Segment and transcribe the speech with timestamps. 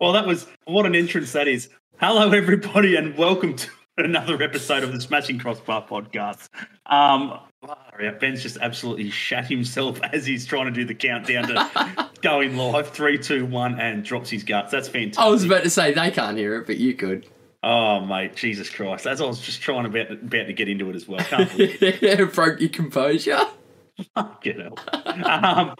[0.00, 1.68] Well, that was what an entrance that is.
[1.98, 6.48] Hello, everybody, and welcome to another episode of the Smashing Crossbar podcast.
[6.86, 7.38] Um,
[8.18, 12.88] Ben's just absolutely shat himself as he's trying to do the countdown to going live.
[12.88, 14.72] Three, two, one, and drops his guts.
[14.72, 15.22] That's fantastic.
[15.22, 17.26] I was about to say they can't hear it, but you could.
[17.62, 19.06] Oh, mate, Jesus Christ!
[19.06, 21.20] As I was just trying about, about to get into it as well.
[21.20, 22.32] Can't believe it.
[22.34, 23.40] Broke your composure.
[24.40, 25.04] Get out.
[25.26, 25.74] Um,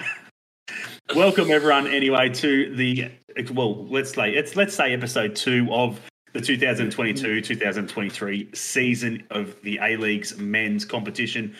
[1.14, 3.10] welcome everyone anyway to the
[3.52, 6.00] well, let's say it's let's say episode two of
[6.32, 11.56] the 2022-2023 season of the A League's men's competition.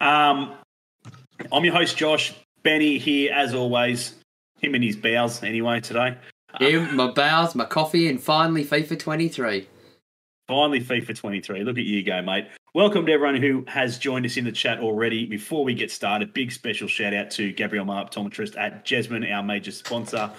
[0.00, 0.54] Um,
[1.50, 4.14] I'm your host Josh Benny here as always.
[4.60, 6.18] Him and his bowels anyway today.
[6.58, 9.68] Here, my bows, my coffee, and finally FIFA 23.
[10.48, 11.64] Finally, FIFA 23.
[11.64, 12.48] Look at you go, mate.
[12.72, 15.26] Welcome to everyone who has joined us in the chat already.
[15.26, 19.42] Before we get started, big special shout out to Gabriel Ma, optometrist at Jesmond, our
[19.42, 20.30] major sponsor.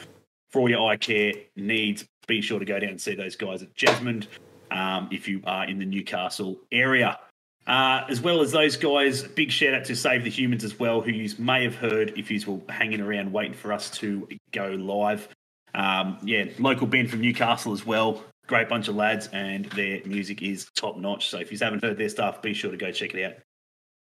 [0.49, 3.63] For all your eye care needs, be sure to go down and see those guys
[3.63, 4.27] at Jesmond
[4.71, 7.20] um, if you are in the Newcastle area.
[7.68, 11.02] Uh, as well as those guys, big shout out to Save the Humans as well,
[11.02, 14.70] who you may have heard if you were hanging around waiting for us to go
[14.70, 15.27] live.
[15.76, 18.24] Um, yeah, local band from Newcastle as well.
[18.52, 21.30] Great bunch of lads, and their music is top notch.
[21.30, 23.35] So if you haven't heard their stuff, be sure to go check it out.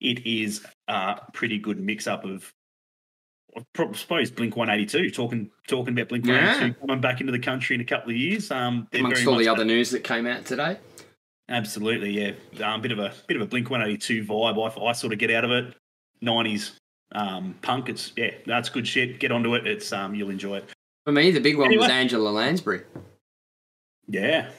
[0.00, 2.53] It is a pretty good mix up of,
[3.56, 5.11] I suppose, Blink 182.
[5.11, 6.72] Talking talking about Blink 182 Yeah.
[6.86, 8.53] coming back into the country in a couple of years.
[8.53, 10.78] Um, Amongst all the other news that came out today.
[11.48, 12.72] Absolutely, yeah.
[12.72, 14.81] Um, bit of a bit of a Blink One Eighty Two vibe.
[14.81, 15.75] I, I sort of get out of it.
[16.20, 16.78] Nineties
[17.10, 17.88] um, punk.
[17.88, 19.19] It's yeah, that's good shit.
[19.19, 19.66] Get onto it.
[19.66, 20.70] It's um, you'll enjoy it.
[21.05, 22.83] For me, the big one was Angela Lansbury.
[24.08, 24.50] Yeah,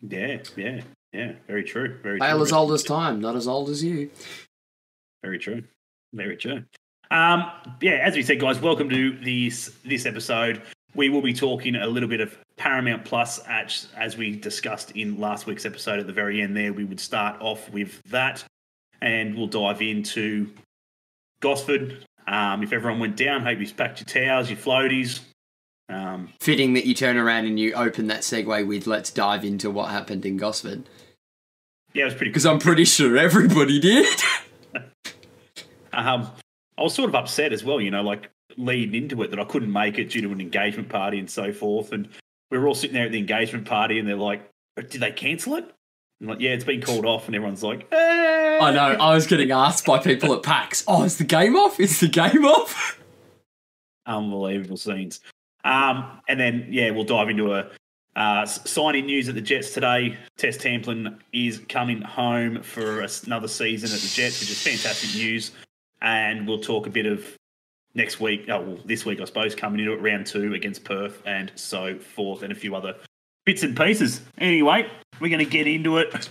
[0.00, 0.80] yeah, yeah,
[1.12, 1.32] yeah.
[1.46, 1.98] Very true.
[2.02, 2.44] Very Tale true.
[2.44, 4.10] as old as time, not as old as you.
[5.22, 5.62] Very true.
[6.12, 6.64] Very true.
[7.10, 10.62] Um, yeah, as we said, guys, welcome to this this episode.
[10.94, 15.20] We will be talking a little bit of Paramount Plus, as, as we discussed in
[15.20, 16.00] last week's episode.
[16.00, 18.42] At the very end, there, we would start off with that,
[19.00, 20.50] and we'll dive into
[21.40, 22.04] Gosford.
[22.26, 25.20] Um, if everyone went down, hope you've packed your towels, your floaties.
[25.88, 29.70] Um, Fitting that you turn around and you open that segue with let's dive into
[29.70, 30.88] what happened in Gosford.
[31.94, 32.30] yeah, it was pretty.
[32.30, 34.20] Because I'm pretty sure everybody did.
[35.92, 36.30] Um,
[36.76, 39.44] I was sort of upset as well, you know, like leading into it that I
[39.44, 41.90] couldn't make it due to an engagement party and so forth.
[41.90, 42.08] And
[42.52, 45.56] we were all sitting there at the engagement party and they're like, did they cancel
[45.56, 45.64] it?
[46.20, 47.26] I'm like, yeah, it's been called off.
[47.26, 48.58] And everyone's like, eh.
[48.60, 51.80] I know, I was getting asked by people at PAX, oh, is the game off?
[51.80, 53.00] Is the game off?
[54.06, 55.20] Unbelievable scenes.
[55.64, 57.70] Um, and then, yeah, we'll dive into a
[58.16, 60.16] uh, signing news at the Jets today.
[60.36, 65.52] Tess Tamplin is coming home for another season at the Jets, which is fantastic news.
[66.00, 67.24] And we'll talk a bit of
[67.94, 71.22] next week, oh, well, this week, I suppose, coming into it, round two against Perth
[71.26, 72.94] and so forth, and a few other
[73.44, 74.20] bits and pieces.
[74.38, 74.88] Anyway,
[75.20, 76.28] we're going to get into it.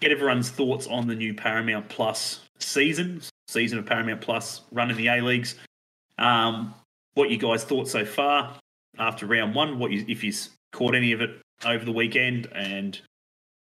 [0.00, 5.08] Get everyone's thoughts on the new Paramount Plus season, season of Paramount Plus running the
[5.08, 5.56] A Leagues.
[6.18, 6.74] Um,
[7.18, 8.54] what you guys thought so far
[8.98, 9.78] after round one?
[9.78, 10.32] What you, if you
[10.72, 11.30] caught any of it
[11.66, 12.98] over the weekend, and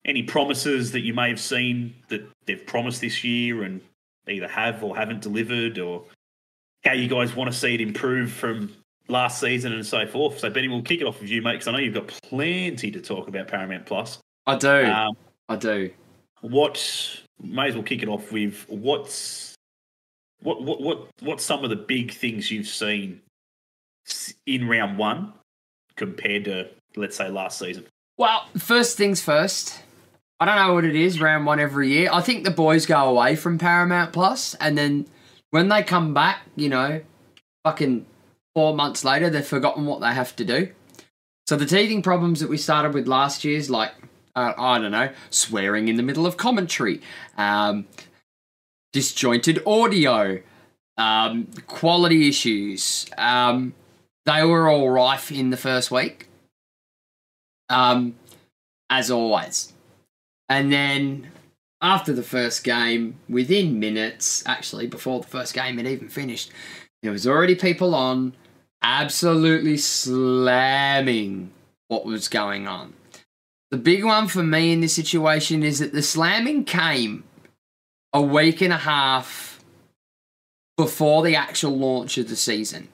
[0.05, 3.81] any promises that you may have seen that they've promised this year and
[4.27, 6.03] either have or haven't delivered, or
[6.85, 8.73] how you guys want to see it improve from
[9.09, 10.39] last season and so forth.
[10.39, 12.89] So, Benny, we'll kick it off with you, mate, because I know you've got plenty
[12.91, 14.19] to talk about Paramount Plus.
[14.47, 14.85] I do.
[14.85, 15.17] Um,
[15.49, 15.91] I do.
[16.41, 19.55] what may as well kick it off with what's
[20.41, 23.21] what what what what's some of the big things you've seen
[24.45, 25.33] in round one
[25.95, 27.85] compared to let's say last season
[28.17, 29.79] Well, first things first.
[30.39, 32.09] I don't know what it is, round one every year.
[32.11, 35.07] I think the boys go away from Paramount Plus, and then
[35.51, 37.01] when they come back, you know,
[37.63, 38.05] fucking
[38.53, 40.69] four months later, they've forgotten what they have to do.
[41.47, 43.91] So the teething problems that we started with last year's, like,
[44.35, 47.01] uh, I don't know, swearing in the middle of commentary,
[47.37, 47.85] um,
[48.91, 50.41] disjointed audio,
[50.97, 53.73] um, quality issues, um,
[54.25, 56.27] they were all rife in the first week
[57.69, 58.15] um,
[58.89, 59.73] as always.
[60.49, 61.31] And then
[61.81, 66.51] after the first game, within minutes, actually, before the first game had even finished,
[67.01, 68.33] there was already people on
[68.81, 71.51] absolutely slamming
[71.87, 72.93] what was going on.
[73.71, 77.23] The big one for me in this situation is that the slamming came
[78.13, 79.63] a week and a half
[80.77, 82.87] before the actual launch of the season.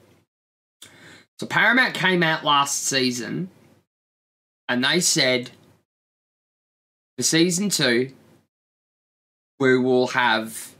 [1.40, 3.48] So Paramount came out last season
[4.68, 5.50] and they said
[7.16, 8.12] for season two,
[9.58, 10.74] we will have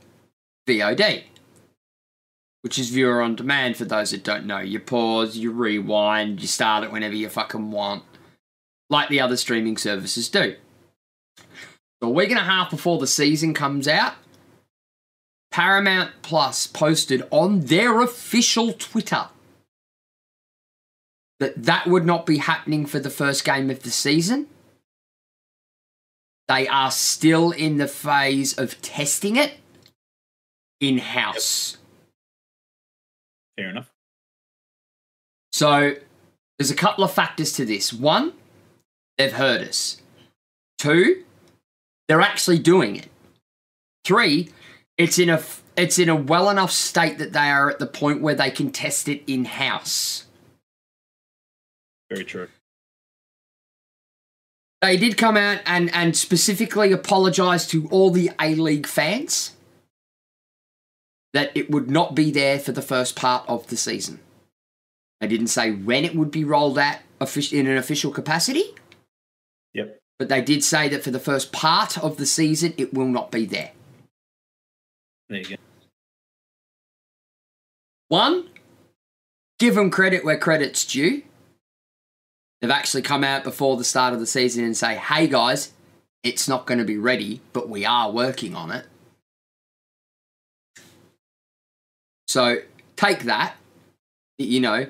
[0.69, 1.23] VOD.
[2.61, 4.59] which is viewer on demand for those that don't know.
[4.59, 8.03] You pause, you rewind, you start it whenever you fucking want,
[8.87, 10.57] like the other streaming services do.
[11.39, 11.45] So
[12.03, 14.13] a week and a half before the season comes out,
[15.49, 19.29] Paramount Plus posted on their official Twitter
[21.41, 24.45] that that would not be happening for the first game of the season.
[26.47, 29.53] They are still in the phase of testing it
[30.79, 31.77] in house.
[33.57, 33.89] Fair enough.
[35.51, 35.95] So
[36.59, 37.91] there's a couple of factors to this.
[37.91, 38.33] One,
[39.17, 39.99] they've heard us.
[40.77, 41.23] Two,
[42.07, 43.07] they're actually doing it.
[44.05, 44.49] Three,
[44.95, 45.41] it's in a
[45.75, 48.71] it's in a well enough state that they are at the point where they can
[48.71, 50.25] test it in house.
[52.11, 52.49] Very true.
[54.81, 59.55] They did come out and and specifically apologize to all the A League fans
[61.33, 64.19] that it would not be there for the first part of the season.
[65.21, 66.97] They didn't say when it would be rolled out
[67.51, 68.75] in an official capacity,
[69.73, 69.97] Yep.
[70.19, 73.31] but they did say that for the first part of the season, it will not
[73.31, 73.71] be there.
[75.29, 75.55] There you go.
[78.09, 78.49] One,
[79.59, 81.23] give them credit where credit's due.
[82.61, 85.73] They've actually come out before the start of the season and say, hey guys,
[86.23, 88.85] it's not going to be ready, but we are working on it.
[92.27, 92.59] So
[92.95, 93.55] take that.
[94.37, 94.87] You know,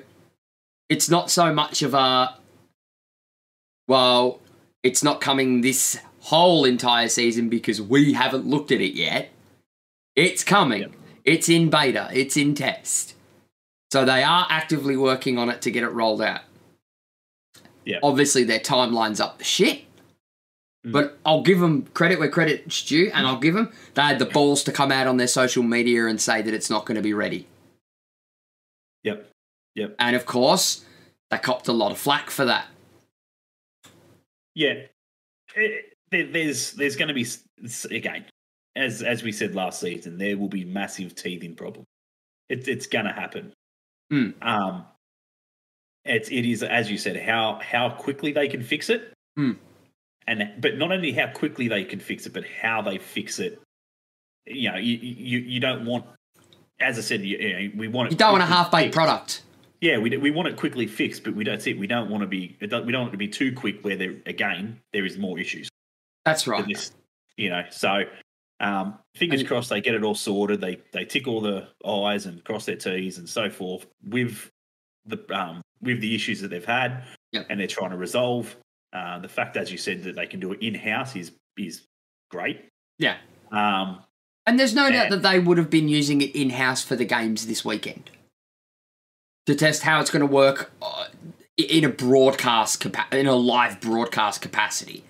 [0.88, 2.36] it's not so much of a,
[3.88, 4.40] well,
[4.82, 9.30] it's not coming this whole entire season because we haven't looked at it yet.
[10.14, 10.82] It's coming.
[10.82, 10.92] Yep.
[11.24, 12.08] It's in beta.
[12.12, 13.14] It's in test.
[13.92, 16.42] So they are actively working on it to get it rolled out.
[17.84, 17.98] Yeah.
[18.02, 19.84] Obviously, their timeline's up the shit.
[20.86, 20.92] Mm.
[20.92, 24.26] But I'll give them credit where credit's due, and I'll give them they had the
[24.26, 27.02] balls to come out on their social media and say that it's not going to
[27.02, 27.46] be ready.
[29.04, 29.30] Yep.
[29.74, 29.96] Yep.
[29.98, 30.84] And of course,
[31.30, 32.66] they copped a lot of flack for that.
[34.54, 34.82] Yeah.
[35.54, 37.26] It, there, there's there's going to be
[37.90, 38.26] again,
[38.76, 41.86] as as we said last season, there will be massive teething problems.
[42.48, 43.52] It, it's going to happen.
[44.10, 44.30] Hmm.
[44.42, 44.84] Um,
[46.04, 49.52] it's it is as you said how how quickly they can fix it, Hmm.
[50.26, 53.60] and but not only how quickly they can fix it, but how they fix it.
[54.46, 56.04] You know, you you, you don't want,
[56.80, 58.94] as I said, you, you know, we want it You don't want a half baked
[58.94, 59.42] product.
[59.80, 62.26] Yeah, we, we want it quickly fixed, but we don't see we don't want to
[62.28, 65.18] be it we don't want it to be too quick where there again there is
[65.18, 65.68] more issues.
[66.24, 66.64] That's right.
[66.66, 66.92] this,
[67.36, 67.62] you know.
[67.70, 68.02] So
[68.60, 70.60] um, fingers And- crossed they get it all sorted.
[70.60, 74.48] They they tick all the I's and cross their T's and so forth with
[75.06, 77.46] the um, with the issues that they've had, Yep.
[77.50, 78.54] and they're trying to resolve.
[78.92, 81.82] Uh, the fact, as you said, that they can do it in house is is
[82.30, 82.68] great.
[82.98, 83.16] Yeah.
[83.50, 84.02] Um,
[84.46, 87.04] And there's no doubt that they would have been using it in house for the
[87.04, 88.10] games this weekend
[89.46, 91.06] to test how it's going to work uh,
[91.56, 95.04] in a broadcast capa- in a live broadcast capacity.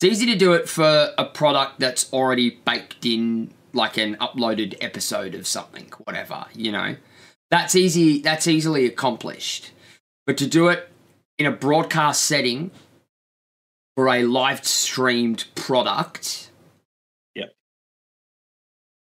[0.00, 4.76] It's easy to do it for a product that's already baked in, like an uploaded
[4.80, 6.46] episode of something, whatever.
[6.54, 6.96] You know,
[7.50, 8.20] that's easy.
[8.20, 9.70] That's easily accomplished.
[10.26, 10.88] But to do it
[11.38, 12.70] in a broadcast setting
[13.96, 16.50] for a live streamed product
[17.34, 17.44] Yeah.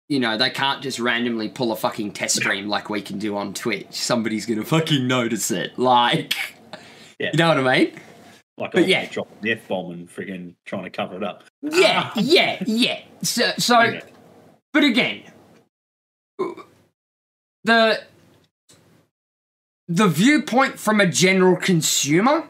[0.10, 3.38] you know, they can't just randomly pull a fucking test stream like we can do
[3.38, 3.92] on Twitch.
[3.94, 5.78] Somebody's gonna fucking notice it.
[5.80, 6.34] Like,
[7.20, 7.30] Yeah.
[7.32, 8.00] you know what I mean?
[8.58, 11.44] like but yeah, dropping the f bomb and frigging trying to cover it up.
[11.62, 12.14] Yeah, ah.
[12.20, 13.02] yeah, yeah.
[13.22, 14.02] So, so Yeah.
[14.74, 15.24] but again,
[17.64, 18.02] the
[19.88, 22.48] the viewpoint from a general consumer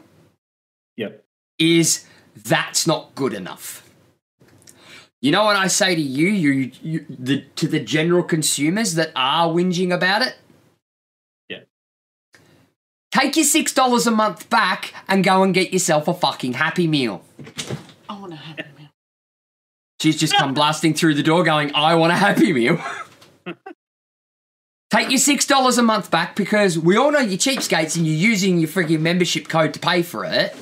[0.96, 1.24] Yep.
[1.58, 3.82] is that's not good enough.
[5.20, 9.10] You know what I say to you, you, you the, to the general consumers that
[9.16, 10.36] are whinging about it?
[11.48, 11.60] Yeah.
[13.10, 16.86] Take your six dollars a month back and go and get yourself a fucking happy
[16.86, 17.22] meal.
[18.08, 18.88] I want to have a meal.
[20.00, 22.78] She's just come blasting through the door going, I want a happy meal.
[24.90, 28.16] Take your six dollars a month back because we all know you're cheapskates and you're
[28.16, 30.56] using your freaking membership code to pay for it.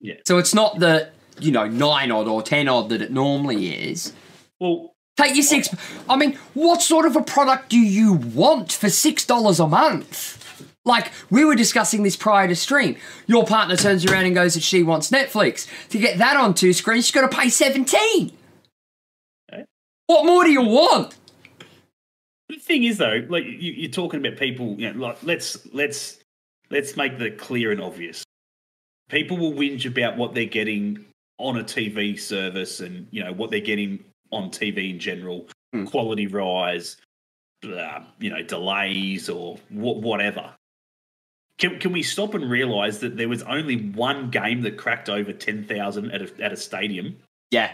[0.00, 0.14] Yeah.
[0.26, 4.12] So it's not the you know nine odd or ten odd that it normally is.
[4.58, 5.68] Well, Take your six.
[6.08, 10.38] I mean, what sort of a product do you want for six dollars a month?
[10.84, 12.96] Like we were discussing this prior to stream.
[13.26, 15.68] Your partner turns around and goes that she wants Netflix.
[15.90, 18.32] To get that on two screens, she's got to pay seventeen.
[19.52, 19.64] Okay.
[20.06, 21.14] What more do you want?
[22.52, 24.74] The thing is, though, like you, you're talking about people.
[24.78, 26.18] You know, like let's let's
[26.68, 28.22] let's make that clear and obvious.
[29.08, 31.02] People will whinge about what they're getting
[31.38, 35.86] on a TV service, and you know what they're getting on TV in general, Hmm.
[35.86, 36.98] quality rise,
[37.64, 40.52] uh, you know delays or wha- whatever.
[41.58, 45.32] Can, can we stop and realise that there was only one game that cracked over
[45.32, 47.16] ten thousand at a, at a stadium
[47.50, 47.72] Yeah.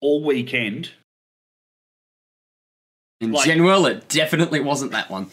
[0.00, 0.92] all weekend?
[3.20, 5.30] In Like- general, it definitely wasn't that one.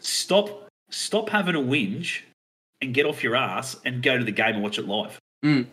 [0.00, 2.20] Stop stop having a whinge
[2.80, 5.18] and get off your ass and go to the game and watch it live.
[5.44, 5.66] Mm.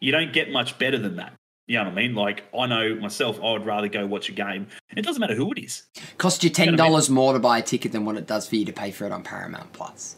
[0.00, 1.32] You don't get much better than that.
[1.66, 2.14] You know what I mean?
[2.14, 4.66] Like I know myself, I would rather go watch a game.
[4.96, 5.84] It doesn't matter who it is.
[6.18, 8.48] Cost you ten Gonna be- dollars more to buy a ticket than what it does
[8.48, 10.16] for you to pay for it on Paramount Plus.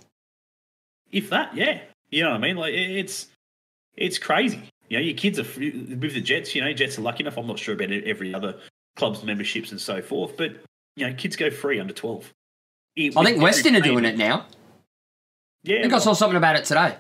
[1.13, 1.81] If that, yeah.
[2.11, 2.57] You know what I mean?
[2.57, 3.29] Like it's
[3.97, 4.63] it's crazy.
[4.89, 6.55] You know, your kids are with the Jets.
[6.55, 7.37] You know, Jets are lucky enough.
[7.37, 8.57] I'm not sure about every other
[8.97, 10.57] club's memberships and so forth, but
[10.97, 12.33] you know, kids go free under twelve.
[12.99, 14.47] I think Weston are doing it now.
[15.63, 16.97] Yeah, I think I saw something about it today.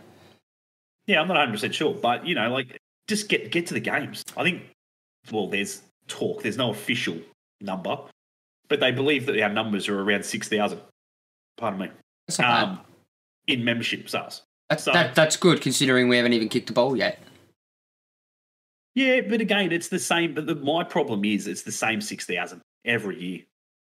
[1.06, 2.78] Yeah, I'm not 100 percent sure, but you know, like
[3.08, 4.24] just get get to the games.
[4.36, 4.62] I think.
[5.30, 6.42] Well, there's talk.
[6.42, 7.18] There's no official
[7.60, 7.98] number,
[8.68, 10.80] but they believe that our numbers are around six thousand.
[11.56, 11.88] Pardon me.
[12.26, 12.68] That's not bad.
[12.68, 12.80] Um,
[13.46, 14.42] in membership sales.
[14.68, 17.20] That's, so- that, that's good considering we haven't even kicked a ball yet.
[18.94, 20.34] Yeah, but again, it's the same.
[20.34, 23.40] But the, my problem is, it's the same six thousand every year.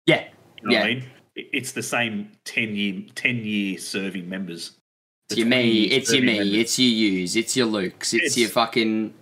[0.10, 0.28] Yeah.
[0.62, 0.96] You know what I Yeah.
[0.96, 1.04] mean?
[1.36, 4.74] It's the same ten year ten year serving members.
[5.30, 6.54] It's your me, it's your me, members.
[6.56, 9.14] it's your yous, it's your Lukes, it's, It's- your fucking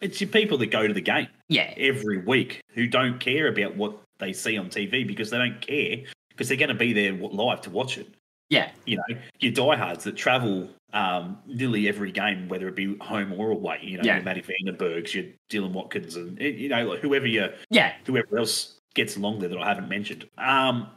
[0.00, 1.72] It's your people that go to the game yeah.
[1.76, 5.98] every week who don't care about what they see on TV because they don't care
[6.28, 8.06] because they're going to be there live to watch it.
[8.50, 8.70] Yeah.
[8.84, 13.50] You know, your diehards that travel um, nearly every game, whether it be home or
[13.50, 13.80] away.
[13.82, 14.16] You know, Yeah.
[14.16, 17.92] your Matty Vandenbergs, your Dylan Watkins, and eh, you know like whoever you Yeah.
[18.06, 20.28] whoever else gets along there that I haven't mentioned.
[20.36, 20.88] Um,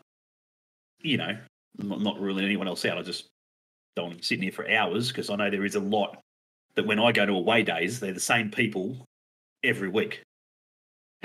[1.01, 1.37] you know,
[1.77, 2.97] not, not ruling anyone else out.
[2.97, 3.27] I just
[3.95, 6.19] don't want to sit here for hours because I know there is a lot
[6.75, 9.05] that when I go to away days, they're the same people
[9.63, 10.23] every week.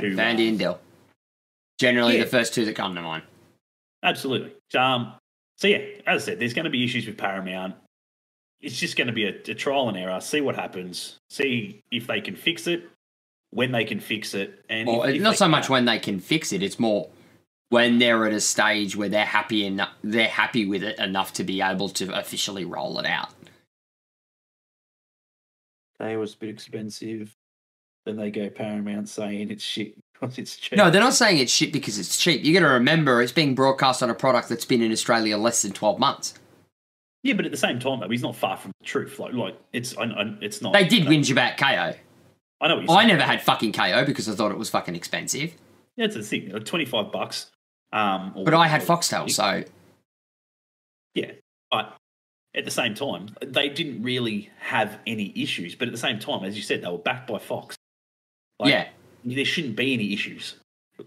[0.00, 0.78] Who, Van uh, Dindel.
[1.80, 2.24] Generally Yeah.
[2.24, 3.22] the first two that come to mind.
[4.02, 4.52] Absolutely.
[4.78, 5.14] Um,
[5.56, 7.74] so yeah, as I said, there's going to be issues with Paramount.
[8.60, 10.20] It's just going to be a, a trial and error.
[10.20, 11.18] See what happens.
[11.30, 12.88] See if they can fix it,
[13.54, 15.98] when they can fix it, and Or if, if not so much can't- when they
[15.98, 17.08] can fix it, it's more
[17.70, 21.44] when they're at a stage where they're happy and they're happy with it enough to
[21.44, 23.30] be able to officially roll it out.
[26.00, 27.34] they was a bit expensive.
[28.04, 30.76] Then they go Paramount saying it's shit because it's cheap.
[30.76, 32.44] No, they're not saying it's shit because it's cheap.
[32.44, 35.62] You got to remember it's being broadcast on a product that's been in Australia less
[35.62, 36.34] than 12 months.
[37.22, 39.18] yeah, but at the same time, though, he's not far from the truth.
[39.18, 40.72] Like, like it's, I, I, it's not.
[40.74, 41.96] They did whinge about Kayo.
[42.64, 45.54] I know I never had fucking Kayo because I thought it was fucking expensive.
[45.96, 46.50] Yeah, it's a thing.
[46.50, 47.50] Twenty-five bucks.
[47.92, 49.64] Um, or- But I had Foxtel, so
[51.14, 51.32] Yeah,
[51.70, 51.96] but
[52.54, 55.74] at the same time, they didn't really have any issues.
[55.74, 57.76] But at the same time, as you said, they were backed by Fox.
[58.58, 58.88] Like, yeah,
[59.24, 60.54] there shouldn't be any issues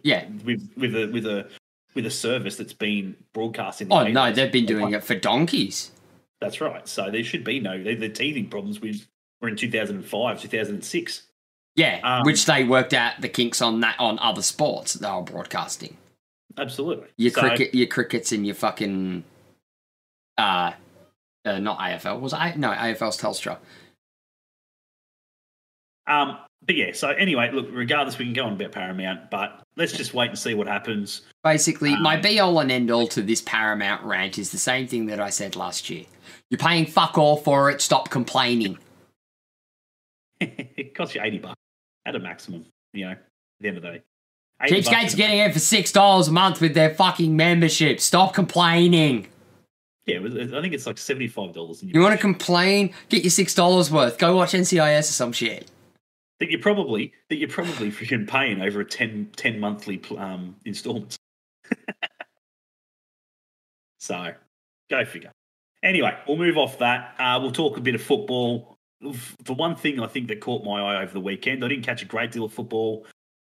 [0.03, 0.25] yeah.
[0.43, 1.49] with with a with a
[1.95, 3.91] with a service that's been broadcasting.
[3.91, 5.91] Oh no, they've been doing it for donkeys.
[6.39, 6.87] That's right.
[6.87, 9.07] So there should be no the, the teething problems with
[9.41, 11.26] were in two thousand and five, two thousand and six.
[11.77, 15.11] Yeah, Um, which they worked out the kinks on that on other sports that they
[15.13, 15.95] were broadcasting.
[16.57, 17.07] Absolutely.
[17.17, 19.23] Your So- cricket, your crickets, and your fucking
[20.39, 20.73] uh,
[21.45, 23.59] uh not AFL was I no AFL's Telstra.
[26.07, 26.93] Um, but yeah.
[26.93, 27.67] So anyway, look.
[27.71, 31.21] Regardless, we can go on about Paramount, but let's just wait and see what happens.
[31.43, 34.87] Basically, my Um, be all and end all to this Paramount rant is the same
[34.87, 36.05] thing that I said last year.
[36.49, 37.81] You're paying fuck all for it.
[37.81, 38.79] Stop complaining.
[40.39, 41.59] it costs you eighty bucks
[42.07, 42.65] at a maximum.
[42.93, 43.19] You know, at
[43.59, 44.03] the end of the day.
[44.61, 47.99] 80 bucks Cheapskates getting it for six dollars a month with their fucking membership.
[47.99, 49.27] Stop complaining.
[50.07, 51.83] Yeah, I think it's like seventy five dollars.
[51.83, 52.93] You want to complain?
[53.09, 54.17] Get your six dollars worth.
[54.17, 55.69] Go watch NCIS or some shit.
[56.39, 61.17] that you're probably that you're probably freaking paying over a 10, 10 monthly um, installments.
[63.99, 64.33] so,
[64.89, 65.31] go figure.
[65.83, 67.15] Anyway, we'll move off that.
[67.19, 68.76] Uh, we'll talk a bit of football.
[69.01, 72.01] The one thing I think that caught my eye over the weekend, I didn't catch
[72.01, 73.05] a great deal of football,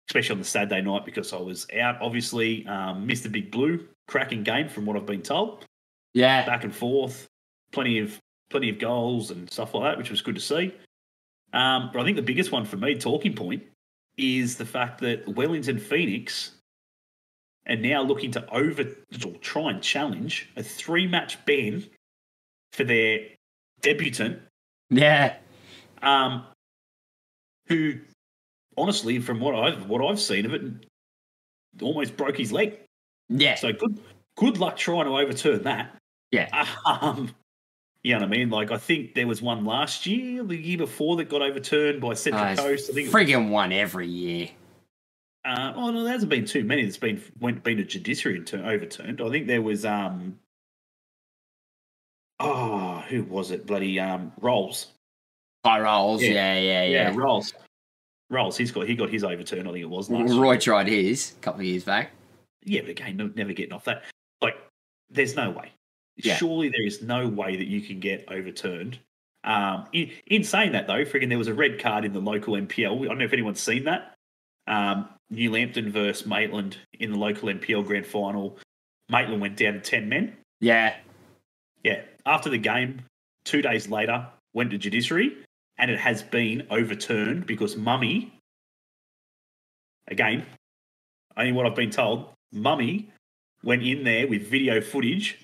[0.10, 2.02] especially on the Saturday night because I was out.
[2.02, 3.32] Obviously, um, Mr.
[3.32, 5.66] Big Blue, cracking game from what I've been told.
[6.14, 7.28] Yeah, back and forth,
[7.72, 8.20] plenty of
[8.50, 10.74] plenty of goals and stuff like that, which was good to see.
[11.54, 13.64] Um, but I think the biggest one for me, talking point,
[14.18, 16.52] is the fact that Wellington Phoenix
[17.68, 18.84] are now looking to over
[19.26, 21.86] or try and challenge a three match ban
[22.74, 23.20] for their
[23.82, 24.40] debutant,
[24.90, 25.36] yeah.
[26.02, 26.44] um,
[27.68, 27.94] who
[28.78, 30.64] honestly, from what I've what I've seen of it,
[31.82, 32.78] almost broke his leg.
[33.30, 33.56] Yeah.
[33.56, 34.00] So good
[34.38, 35.96] good luck trying to overturn that.
[36.32, 36.66] Yeah.
[36.86, 37.32] Um,
[38.02, 38.50] you know what I mean?
[38.50, 42.14] Like I think there was one last year, the year before that got overturned by
[42.14, 42.90] Central Uh, Coast.
[42.90, 44.50] I think it was- one every year.
[45.46, 46.84] Uh, oh no, there hasn't been too many.
[46.84, 49.22] That's been went been a judiciary overturned.
[49.22, 50.40] I think there was um.
[52.40, 53.66] Oh, who was it?
[53.66, 54.88] Bloody um, Rolls.
[55.66, 56.22] High rolls.
[56.22, 56.30] Yeah.
[56.32, 57.16] Yeah, yeah, Yeah, yeah.
[57.16, 57.54] Rolls.
[58.30, 58.58] Rolls.
[58.58, 59.68] He's got he got his overturned.
[59.68, 60.10] I think it was.
[60.10, 60.42] last year.
[60.42, 62.12] Roy tried his a couple of years back.
[62.64, 64.04] Yeah, but again, no, never getting off that.
[64.42, 64.58] Like,
[65.10, 65.72] there's no way.
[66.18, 66.36] Yeah.
[66.36, 69.00] Surely there is no way that you can get overturned.
[69.46, 72.56] Um, in, in saying that though, friggin' there was a red card in the local
[72.56, 73.02] NPL.
[73.02, 74.16] I don't know if anyone's seen that.
[74.68, 78.58] Um, New Lambton versus Maitland in the local NPL grand final.
[79.10, 80.36] Maitland went down to ten men.
[80.60, 80.96] Yeah.
[81.84, 82.02] Yeah.
[82.30, 83.02] After the game,
[83.44, 85.36] two days later, went to judiciary,
[85.80, 88.32] and it has been overturned because Mummy,
[90.08, 90.46] again,
[91.36, 93.10] only what I've been told, Mummy
[93.64, 95.44] went in there with video footage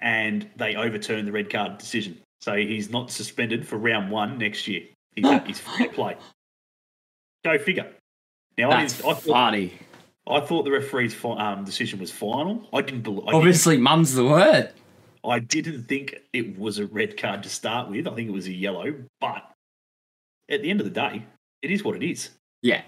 [0.00, 2.20] and they overturned the red card decision.
[2.40, 4.82] So he's not suspended for round one next year.
[5.14, 6.16] He's, he's free to play.
[7.44, 7.92] Go figure.
[8.58, 9.72] Now, I, That's didn't, I, thought, funny.
[10.26, 12.68] I thought the referee's fi- um, decision was final.
[12.72, 13.32] I didn't believe.
[13.32, 14.72] Obviously, mum's the word.
[15.24, 18.06] I didn't think it was a red card to start with.
[18.06, 18.94] I think it was a yellow.
[19.20, 19.50] But
[20.50, 21.24] at the end of the day,
[21.62, 22.30] it is what it is.
[22.62, 22.82] Yeah.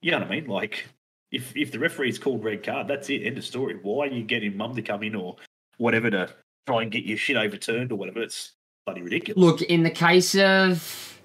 [0.00, 0.46] You know what I mean?
[0.46, 0.86] Like,
[1.30, 3.26] if if the referee's called red card, that's it.
[3.26, 3.78] End of story.
[3.82, 5.36] Why are you getting mum to come in or
[5.76, 6.30] whatever to
[6.66, 8.22] try and get your shit overturned or whatever?
[8.22, 8.52] It's
[8.86, 9.42] bloody ridiculous.
[9.42, 11.20] Look, in the case of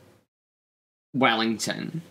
[1.13, 2.01] Wellington,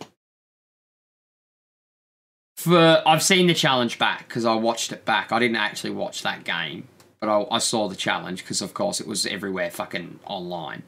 [2.56, 5.32] for I've seen the challenge back because I watched it back.
[5.32, 6.86] I didn't actually watch that game,
[7.22, 10.82] but I, I saw the challenge because, of course, it was everywhere fucking online.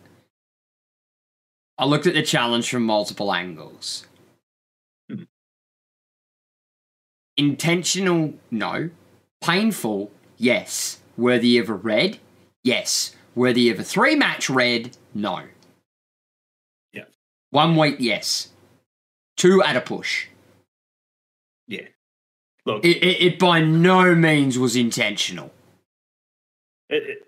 [1.79, 4.05] I looked at the challenge from multiple angles.
[5.09, 5.23] Hmm.
[7.37, 8.91] Intentional, no.
[9.41, 10.99] Painful, yes.
[11.17, 12.19] Worthy of a red,
[12.65, 13.15] yes.
[13.37, 15.43] Worthy of a three match red, no.
[16.93, 17.05] Yeah.
[17.51, 18.49] One week, yes.
[19.37, 20.27] Two at a push.
[21.69, 21.87] Yeah.
[22.67, 25.53] Look, It, it, it by no means was intentional.
[26.95, 27.23] It, it-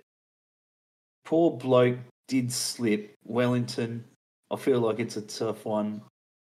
[1.24, 1.98] poor bloke
[2.28, 3.14] did slip.
[3.24, 4.04] Wellington,
[4.50, 6.02] I feel like it's a tough one.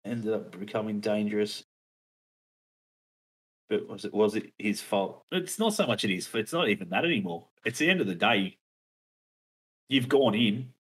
[0.05, 1.63] Ended up becoming dangerous.
[3.69, 5.23] But was it was it his fault?
[5.31, 6.29] It's not so much it is.
[6.35, 7.47] It's not even that anymore.
[7.65, 8.57] It's the end of the day.
[9.89, 10.71] You've gone in,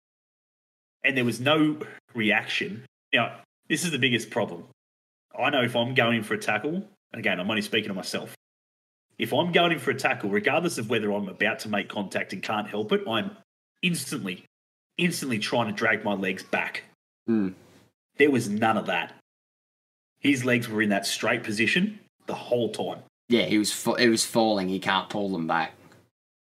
[1.04, 1.78] and there was no
[2.14, 2.84] reaction.
[3.12, 4.64] Now, this is the biggest problem.
[5.38, 7.94] I know if I'm going in for a tackle, and again, I'm only speaking to
[7.94, 8.34] myself.
[9.20, 12.32] If I'm going in for a tackle, regardless of whether I'm about to make contact
[12.32, 13.32] and can't help it, I'm
[13.82, 14.46] instantly,
[14.96, 16.84] instantly trying to drag my legs back.
[17.26, 17.50] Hmm.
[18.16, 19.12] There was none of that.
[20.20, 23.00] His legs were in that straight position the whole time.
[23.28, 24.70] Yeah, he was fa- it was falling.
[24.70, 25.74] He can't pull them back.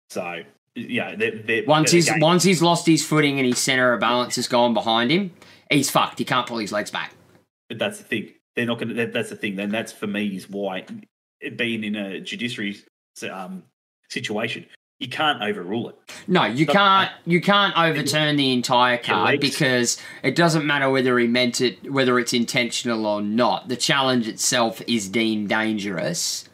[0.10, 3.92] So, yeah, they're, they're, Once they're he's once he's lost his footing and his center
[3.92, 5.32] of balance has gone behind him,
[5.70, 6.20] he's fucked.
[6.20, 7.14] He can't pull his legs back.
[7.68, 8.34] But that's the thing.
[8.56, 9.08] They're not going to.
[9.08, 9.58] That's the thing.
[9.58, 10.86] Then that's for me is why
[11.56, 12.78] being in a judiciary
[13.32, 13.64] um,
[14.10, 14.66] situation,
[15.00, 15.96] you can't overrule it.
[16.28, 17.12] No, you But- can't.
[17.26, 22.20] You can't overturn the entire card because it doesn't matter whether he meant it, whether
[22.20, 23.68] it's intentional or not.
[23.68, 26.48] The challenge itself is deemed dangerous,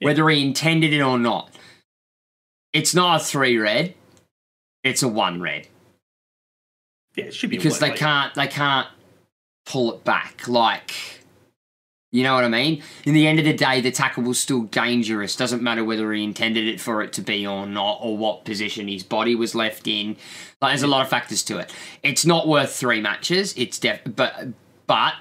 [0.00, 0.06] Yeah.
[0.06, 1.50] whether he intended it or not.
[2.72, 3.94] It's not a three red;
[4.82, 5.68] it's a one red
[7.14, 8.34] Yeah, it should be because they can't.
[8.34, 8.88] They can't
[9.66, 10.48] pull it back.
[10.48, 10.92] Like,
[12.14, 12.80] you know what I mean?
[13.04, 15.34] In the end of the day, the tackle was still dangerous.
[15.34, 18.86] Doesn't matter whether he intended it for it to be or not, or what position
[18.86, 20.16] his body was left in.
[20.62, 21.74] Like, there's a lot of factors to it.
[22.04, 23.52] It's not worth three matches.
[23.56, 24.46] It's def, but
[24.86, 25.14] but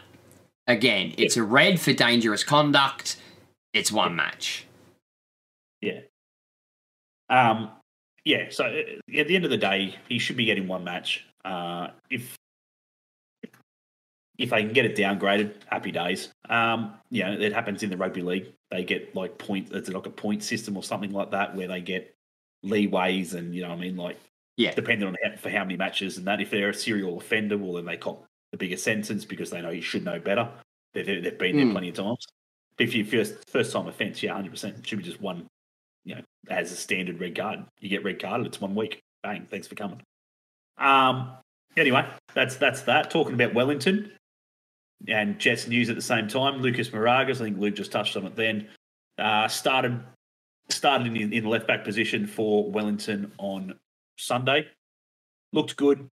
[0.67, 3.17] again, it's a red for dangerous conduct.
[3.73, 4.67] It's one match.
[5.81, 6.01] Yeah.
[7.27, 7.71] Um.
[8.23, 8.51] Yeah.
[8.51, 11.25] So uh, at the end of the day, he should be getting one match.
[11.43, 12.37] Uh, if
[14.37, 16.29] if they can get it downgraded, happy days.
[16.49, 18.47] Um, you know, it happens in the rugby league.
[18.71, 19.69] They get like point.
[19.71, 22.15] It's like a point system or something like that, where they get
[22.65, 24.17] leeways and you know, what I mean, like
[24.57, 24.73] Yeah.
[24.73, 26.41] depending on how, for how many matches and that.
[26.41, 29.69] If they're a serial offender, well, then they cop the bigger sentence because they know
[29.71, 30.49] you should know better.
[30.93, 31.71] They've, they've been there Mm.
[31.71, 32.25] plenty of times.
[32.77, 35.45] But if you first first time offence, yeah, hundred percent, it should be just one.
[36.05, 38.47] You know, as a standard red card, you get red carded.
[38.47, 38.99] It's one week.
[39.21, 39.45] Bang.
[39.49, 40.01] Thanks for coming.
[40.77, 41.31] Um.
[41.77, 43.09] Anyway, that's that's that.
[43.09, 44.11] Talking about Wellington
[45.07, 46.61] and Jets news at the same time.
[46.61, 48.35] Lucas Mauragis, I think Luke just touched on it.
[48.35, 48.67] Then
[49.17, 49.99] uh, started
[50.69, 53.75] started in, in the left back position for Wellington on
[54.17, 54.67] Sunday.
[55.51, 56.07] Looked good,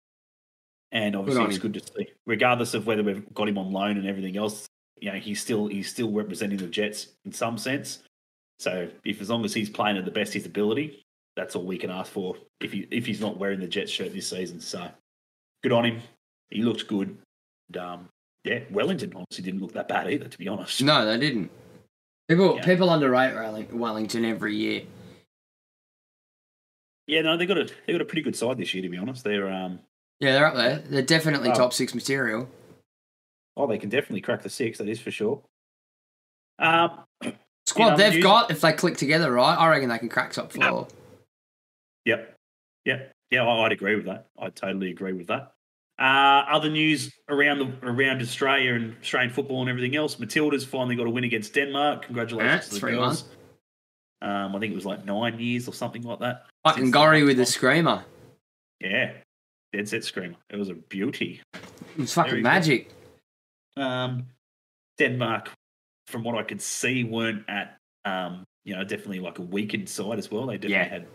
[0.92, 2.08] and obviously it's good to see.
[2.26, 4.66] Regardless of whether we've got him on loan and everything else,
[5.00, 8.00] you know he's still he's still representing the Jets in some sense.
[8.58, 11.02] So if as long as he's playing at the best his ability,
[11.36, 12.36] that's all we can ask for.
[12.60, 14.90] If he if he's not wearing the Jets shirt this season, so
[15.62, 16.00] good on him.
[16.50, 17.16] He looked good.
[17.68, 18.08] And, um,
[18.44, 20.82] yeah, Wellington honestly didn't look that bad either, to be honest.
[20.82, 21.50] No, they didn't.
[22.28, 22.64] People Yeah.
[22.64, 24.82] people underrate Wellington every year.
[27.06, 28.82] Yeah, no, they got a they got a pretty good side this year.
[28.82, 29.80] To be honest, they're um
[30.20, 30.78] Yeah, they're up there.
[30.78, 31.54] They're definitely Oh.
[31.54, 32.48] top six material.
[33.56, 34.78] oh they can definitely crack the six.
[34.78, 35.42] That is for sure.
[36.58, 37.00] Um,
[37.66, 39.54] Squad um, they've you- got, if they click together, right?
[39.56, 40.88] I reckon they can crack top four.
[42.04, 42.34] Yep.
[42.84, 43.12] Yep.
[43.30, 44.26] Yeah, I'd agree with that.
[44.38, 45.52] I totally agree with that.
[46.00, 50.18] Uh, other news around the around Australia and Australian football and everything else.
[50.18, 52.06] Matilda's finally got a win against Denmark.
[52.06, 53.24] Congratulations Yeah, to the three girls.
[54.22, 56.46] Um, I think it was like nine years or something like that.
[56.64, 58.02] Fucking Gorry with the last screamer.
[58.80, 59.12] Yeah,
[59.74, 60.36] dead set screamer.
[60.48, 61.42] It was a beauty.
[61.54, 62.90] It was fucking Very magic.
[63.76, 64.26] Um,
[64.98, 65.50] Denmark,
[66.06, 70.18] from what I could see, weren't at um, you know definitely like a weakened side
[70.18, 70.46] as well.
[70.46, 70.88] They definitely Yeah.
[70.88, 71.06] had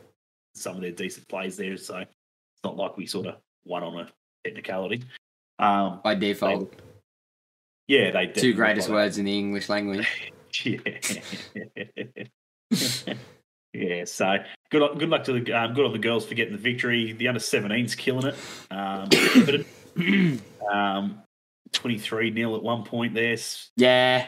[0.54, 4.00] some of their decent plays there, so it's not like we sort of won on
[4.02, 4.10] a
[4.46, 5.04] technicality.
[5.60, 6.74] Um, By default.
[7.88, 10.08] yeah, they Two greatest words in the English language.
[10.64, 10.78] Yeah.
[13.74, 14.06] yeah.
[14.06, 14.38] So
[14.72, 14.82] good.
[14.82, 17.12] luck- Good luck to the um, good on the girls for getting the victory.
[17.12, 18.36] The under 17s killing it.
[18.72, 21.22] Um, Everton, um,
[21.74, 23.36] 23 0 at one point there.
[23.76, 24.28] yeah.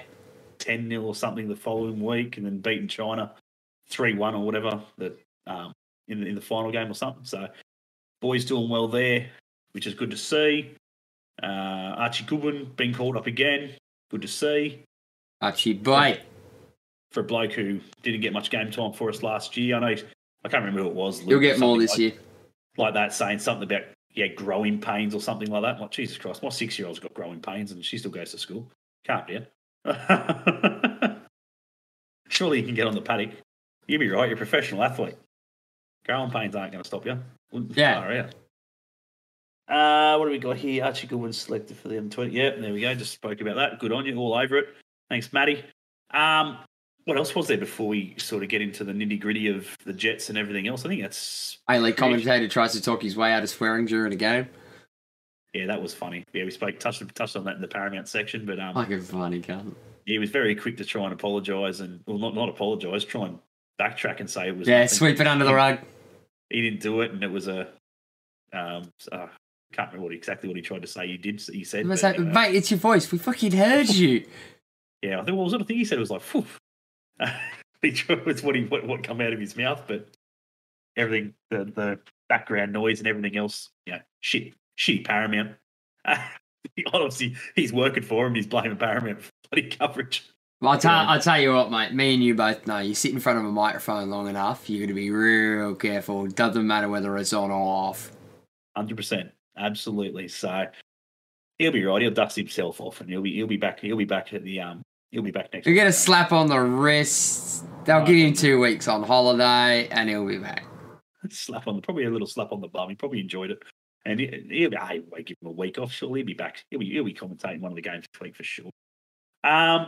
[0.59, 3.33] 10 0 or something the following week, and then beating China
[3.89, 5.71] 3 1 or whatever that um,
[6.09, 7.23] in, the, in the final game or something.
[7.23, 7.47] So,
[8.19, 9.27] boys doing well there,
[9.77, 10.73] which is good to see.
[11.43, 13.73] Uh, Archie Goodwin being called up again,
[14.09, 14.81] good to see.
[15.39, 16.19] Archie boy.
[17.11, 20.01] For a bloke who didn't get much game time for us last year, I know
[20.43, 21.23] I can't remember who it was.
[21.23, 22.13] You'll get more this like, year.
[22.77, 23.83] like that, saying something about
[24.15, 25.75] yeah growing pains or something like that.
[25.75, 28.31] I'm like Jesus Christ, my six year old's got growing pains and she still goes
[28.31, 28.67] to school.
[29.05, 29.53] Can't be it.
[32.29, 33.29] Surely you can get on the paddock.
[33.85, 34.27] You'd be right.
[34.27, 35.17] You're a professional athlete.
[36.07, 37.19] Growing pains aren't going to stop you.
[37.75, 38.01] Yeah.
[38.01, 38.33] Far out.
[39.67, 40.83] Uh, what do we got here?
[40.85, 42.31] Archie Goodwin selected for the M20.
[42.31, 42.93] Yep, there we go.
[42.95, 43.79] Just spoke about that.
[43.79, 44.15] Good on you.
[44.17, 44.69] All over it.
[45.09, 45.63] Thanks, Matty.
[46.11, 46.57] Um,
[47.05, 49.93] what else was there before we sort of get into the nitty gritty of the
[49.93, 50.85] Jets and everything else?
[50.85, 54.17] I think that's A-League commentator tries to talk his way out of swearing during a
[54.17, 54.47] game.
[55.53, 56.23] yeah, that was funny.
[56.33, 59.41] Yeah, we spoke touched touched on that in the Paramount section, but um, Fucking funny,
[59.41, 59.73] cunt.
[60.05, 63.39] he was very quick to try and apologise and well, not not apologise, try and
[63.79, 64.97] backtrack and say it was Yeah, nothing.
[64.97, 65.79] sweep it under the rug.
[66.49, 67.67] He didn't do it, and it was a
[68.53, 69.27] um, uh,
[69.77, 71.07] can't remember what exactly what he tried to say.
[71.07, 71.39] He did.
[71.39, 73.11] He said, but, like, uh, mate, it's your voice.
[73.11, 74.25] We fucking heard you.
[75.03, 75.61] yeah, I think what was it?
[75.61, 76.45] I think he said it was like, Phew.
[78.25, 80.09] was what he what, what come out of his mouth, but
[80.95, 85.51] everything the the background noise and everything else, you know, shit, shitty Paramount.
[86.93, 88.35] Obviously, he's working for him.
[88.35, 90.27] He's blaming Paramount for bloody coverage.
[90.59, 91.93] Well, I'll, tell, I'll tell you what, mate.
[91.93, 92.79] Me and you both know.
[92.79, 96.25] You sit in front of a microphone long enough, you're going to be real careful.
[96.25, 98.11] Doesn't matter whether it's on or off.
[98.75, 100.27] Hundred percent, absolutely.
[100.27, 100.67] So
[101.57, 102.01] he'll be right.
[102.01, 103.79] He'll dust himself off, and he'll be he'll be back.
[103.79, 104.81] He'll be back at the um.
[105.11, 105.65] He'll be back next.
[105.65, 107.63] You get a slap on the wrist.
[107.85, 110.65] They'll give him two weeks on holiday, and he'll be back.
[111.29, 112.89] slap on the probably a little slap on the bum.
[112.89, 113.59] He probably enjoyed it,
[114.05, 114.77] and he, he'll be.
[114.77, 115.91] I won't give him a week off.
[115.91, 116.63] Surely he'll be back.
[116.69, 118.69] He'll be he'll be commentating one of the games this week for sure.
[119.43, 119.87] Um.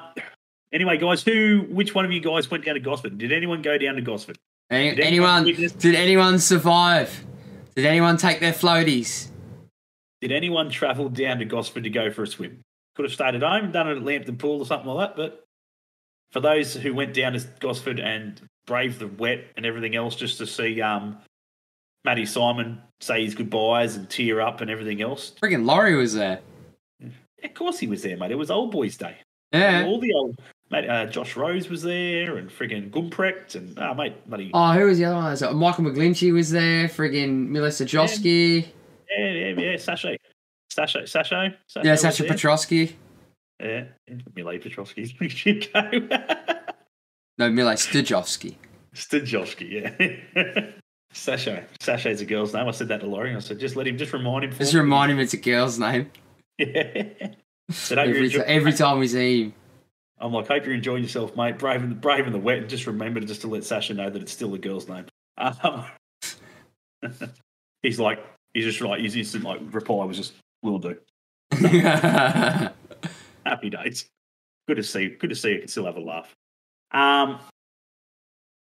[0.72, 3.18] Anyway, guys, who which one of you guys went down to Gosford?
[3.18, 4.38] Did anyone go down to Gosford?
[4.70, 5.72] Any, Did anyone anyone?
[5.80, 7.26] Did anyone survive?
[7.76, 9.29] Did anyone take their floaties?
[10.22, 12.62] Did anyone travel down to Gosford to go for a swim?
[12.96, 15.16] Could have stayed at home, done it at Lambton Pool or something like that.
[15.16, 15.46] But
[16.32, 20.38] for those who went down to Gosford and braved the wet and everything else just
[20.40, 21.18] to see um,
[22.04, 26.42] Matty Simon say his goodbyes and tear up and everything else, Friggin' Laurie was there.
[27.44, 28.32] of course he was there, mate.
[28.32, 29.16] It was Old Boys Day.
[29.54, 29.86] Yeah.
[29.86, 30.38] All the old
[30.70, 34.86] mate, uh, Josh Rose was there and friggin' Gumprecht and ah mate, bloody Oh, who
[34.86, 35.38] was the other one?
[35.38, 36.88] So Michael McGlinchey was there.
[36.90, 38.68] Friggin' Melissa Josky.
[39.18, 39.78] Yeah, yeah, yeah.
[39.78, 40.18] Sashay,
[40.72, 42.32] Sashay, Sashay Yeah, Sasha there.
[42.34, 42.94] Petrosky.
[43.60, 43.84] Yeah,
[44.36, 45.06] Milay Petrovsky.
[45.74, 45.92] go.
[47.38, 48.56] No, Milay Stujovsky.
[48.96, 49.84] Stajowski,
[50.36, 50.72] yeah.
[51.14, 51.66] Sasha.
[51.80, 52.68] Sasha's a girl's name.
[52.68, 53.36] I said that to Laurie.
[53.36, 54.52] I said, just let him, just remind him.
[54.52, 56.12] Just me." remind him it's a girl's name.
[56.60, 57.30] Yeah.
[57.92, 59.54] Every, enjoy- every time we see him.
[60.20, 61.58] I'm like, hope you're enjoying yourself, mate.
[61.58, 62.58] Brave in the, brave in the wet.
[62.58, 65.06] And just remember to just to let Sasha know that it's still a girl's name.
[65.38, 65.86] Um,
[67.82, 68.20] he's like,
[68.54, 70.34] he's just like, his instant like reply was just,
[70.64, 70.96] will do.
[73.46, 74.06] Happy days.
[74.68, 75.10] Good to see.
[75.10, 75.54] Good to see.
[75.54, 76.36] You can still have a laugh.
[76.92, 77.40] Um.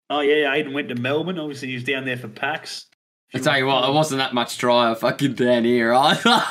[0.09, 1.37] Oh yeah, Aiden went to Melbourne.
[1.39, 2.85] Obviously, he was down there for PAX.
[3.33, 6.21] I tell you what, it wasn't that much drier fucking down here either.
[6.25, 6.45] Yeah,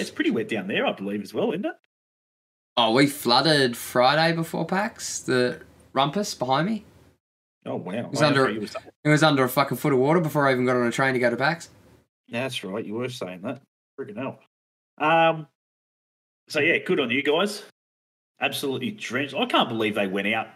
[0.00, 1.74] it's pretty wet down there, I believe, as well, isn't it?
[2.78, 5.20] oh, we flooded Friday before PAX.
[5.20, 5.60] The
[5.92, 6.84] rumpus behind me.
[7.66, 7.92] Oh wow!
[7.92, 9.98] It was I under- thought you were saying- It was under a fucking foot of
[9.98, 11.68] water before I even got on a train to go to PAX.
[12.32, 12.84] That's right.
[12.84, 13.60] You were saying that.
[13.98, 14.40] Freaking hell.
[14.98, 15.46] Um.
[16.48, 17.62] So yeah, good on you guys.
[18.40, 19.34] Absolutely drenched.
[19.34, 20.48] I can't believe they went out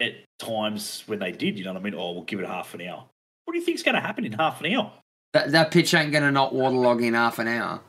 [0.00, 1.58] at times when they did.
[1.58, 1.94] You know what I mean?
[1.94, 3.04] Oh, we'll give it half an hour.
[3.44, 4.92] What do you think's going to happen in half an hour?
[5.32, 7.80] That, that pitch ain't going to not waterlog in half an hour.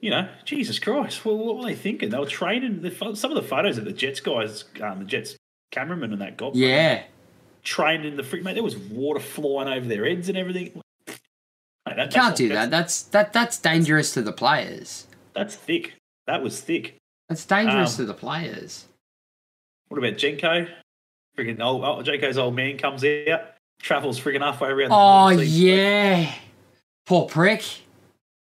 [0.00, 1.24] You know, Jesus Christ.
[1.24, 2.10] Well, what were they thinking?
[2.10, 2.82] They were training.
[2.82, 5.36] The, some of the photos of the Jets guys, um, the Jets
[5.72, 7.02] cameraman and that got Yeah.
[7.64, 8.54] trained in the freak mate.
[8.54, 10.80] There was water flying over their heads and everything.
[11.88, 12.70] Mate, that, Can't do that.
[12.70, 15.06] That's that that's dangerous to the players.
[15.34, 15.94] That's thick.
[16.26, 16.96] That was thick.
[17.28, 18.86] That's dangerous Um, to the players.
[19.88, 20.68] What about Jenko?
[21.36, 23.40] Friggin' old, oh, Jenko's old man comes out,
[23.80, 24.90] travels friggin' halfway around.
[24.90, 26.32] the Oh yeah.
[27.06, 27.64] Poor prick.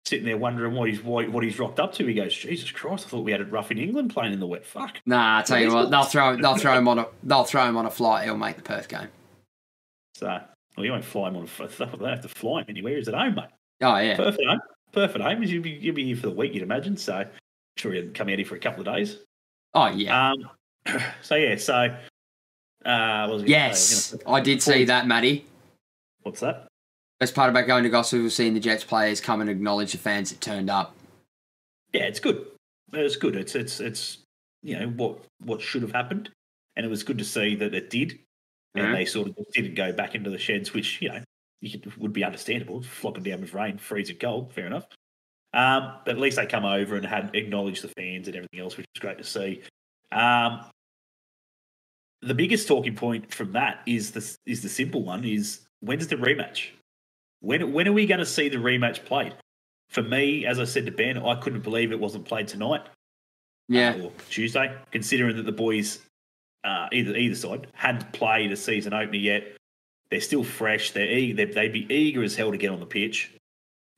[0.05, 2.05] Sitting there wondering what he's what, what he's rocked up to.
[2.05, 3.05] He goes, Jesus Christ!
[3.05, 4.65] I thought we had it rough in England playing in the wet.
[4.65, 4.97] Fuck.
[5.05, 7.77] Nah, I tell you what, they'll throw they'll throw him on a they'll throw him
[7.77, 8.23] on a flight.
[8.25, 9.09] He'll make the Perth game.
[10.15, 10.39] So,
[10.77, 11.43] well, you won't fly him on.
[11.59, 12.95] a They don't have to fly him anywhere.
[12.95, 13.45] He's at home, mate.
[13.81, 14.15] Oh yeah.
[14.15, 14.59] Perfect home.
[14.91, 15.43] Perfect home.
[15.43, 16.95] You'll be, you'll be here for the week, you'd imagine.
[16.95, 17.25] So,
[17.77, 19.17] sure he'll come out here for a couple of days.
[19.73, 20.31] Oh yeah.
[20.31, 20.49] Um.
[21.21, 21.57] So yeah.
[21.57, 21.73] So,
[22.85, 23.45] uh, what was I?
[23.45, 25.45] I yes, did see that, Matty.
[26.21, 26.67] What's that?
[27.19, 29.97] Best part about going to Gosford was seeing the Jets players come and acknowledge the
[29.97, 30.95] fans that turned up.
[31.91, 32.45] Yeah, it's good.
[32.93, 33.35] It's good.
[33.35, 34.19] It's it's it's
[34.61, 36.29] you know what what should have happened,
[36.75, 38.19] and it was good to see that it did,
[38.77, 38.93] and Mhm.
[38.93, 41.23] they sort of didn't go back into the sheds, which you know
[41.61, 42.81] you could, would be understandable.
[42.83, 44.87] Flopping down with rain, freezing cold, fair enough.
[45.53, 48.77] Um, but at least they come over and had acknowledged the fans and everything else,
[48.77, 49.63] which was great to see.
[50.11, 50.69] Um,
[52.21, 56.15] the biggest talking point from that is the is the simple one: is when's the
[56.15, 56.69] rematch?
[57.41, 59.35] When when are we going to see the rematch played?
[59.89, 62.81] For me, as I said to Ben, I couldn't believe it wasn't played tonight
[63.69, 63.95] Yeah.
[64.01, 66.05] or Tuesday, considering that the boys,
[66.67, 69.55] uh, either either side, hadn't played a season opener yet.
[70.11, 70.91] They're still fresh.
[70.91, 71.45] They're eager.
[71.45, 73.33] They'd, be eager as hell to get on the pitch,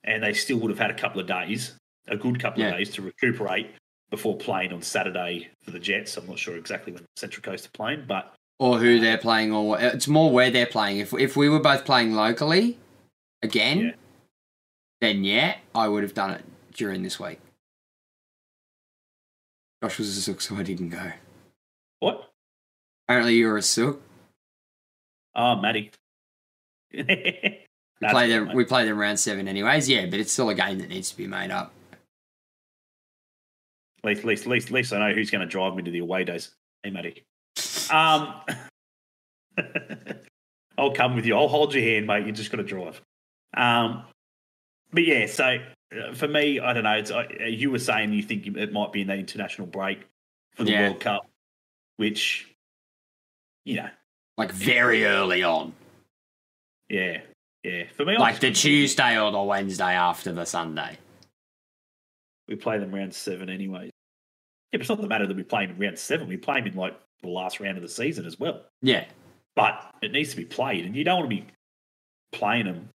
[0.04, 1.72] and they still would have had a couple of days,
[2.08, 2.68] a good couple Yeah.
[2.70, 3.70] of days to recuperate
[4.10, 6.16] before playing on Saturday for the Jets.
[6.16, 9.80] I'm not sure exactly when Central Coast are playing, but Or who they're playing, or
[9.80, 10.98] it's more where they're playing.
[10.98, 12.78] If if we were both playing locally,
[13.42, 13.92] again, Yeah.
[15.00, 17.38] then yeah, I would have done it during this week.
[19.82, 21.12] Josh was a so I didn't go.
[22.00, 22.29] what?
[23.10, 24.00] Apparently, you were a sook.
[25.34, 25.90] Oh, Matty.
[28.02, 28.54] We play them.
[28.54, 29.86] We play them round seven, anyways.
[29.86, 31.70] Yeah, but it's still a game that needs to be made up.
[33.98, 35.90] At least, at least, at least, least I know who's going to drive me to
[35.90, 36.50] the away days.
[36.82, 37.22] Hey, Matty.
[37.90, 38.40] Um,
[40.78, 41.36] I'll come with you.
[41.36, 42.24] I'll hold your hand, mate.
[42.24, 43.02] You just got to drive.
[43.54, 44.04] Um,
[44.94, 45.58] but yeah, so
[45.94, 46.94] uh, for me, I don't know.
[46.94, 50.06] It's, uh, you were saying you think it might be in the international break
[50.54, 50.88] for the Yeah.
[50.88, 51.26] World Cup,
[51.98, 52.49] which,
[53.70, 53.88] you know,
[54.36, 55.72] Like very early on,
[56.88, 57.20] yeah,
[57.62, 57.84] yeah.
[57.96, 60.98] For me, like the Tuesday or the Wednesday after the Sunday.
[62.48, 63.84] We play them round seven anyway.
[63.84, 63.90] Yeah,
[64.72, 66.26] but it's not the matter that we play them in round seven.
[66.26, 68.64] We play them in like the last round of the season as well.
[68.82, 69.04] Yeah,
[69.54, 71.46] but it needs to be played, and you don't want to be
[72.32, 72.88] playing them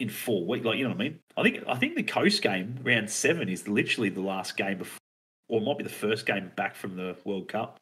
[0.00, 0.66] in four weeks.
[0.66, 1.18] Like you know what I mean?
[1.36, 4.98] I think I think the coast game round seven is literally the last game before,
[5.48, 7.76] or it might be the first game back from the World Cup,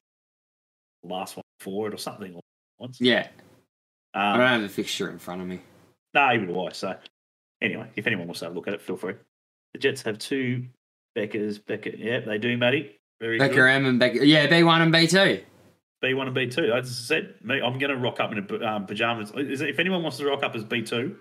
[1.02, 2.38] last one for it or something.
[2.78, 2.98] lines.
[3.00, 3.28] yeah.
[4.14, 5.60] I Um, don't have the fixture in front of me.
[6.14, 6.70] no, even do I.
[6.72, 6.94] So
[7.60, 9.14] anyway, if anyone wants to have a look at it, feel free.
[9.72, 10.66] The Jets have two
[11.16, 11.58] Bekas.
[11.60, 12.96] Beka, yeah, they do, Matty.
[13.20, 13.70] Very Becker good.
[13.70, 14.20] M and Beka.
[14.22, 15.42] Yeah, B one and B two.
[16.00, 16.72] B one and B two.
[16.72, 19.32] As I said, me, I'm going to rock up in a, um, pajamas.
[19.36, 21.16] Is it- If anyone wants to rock up as B two,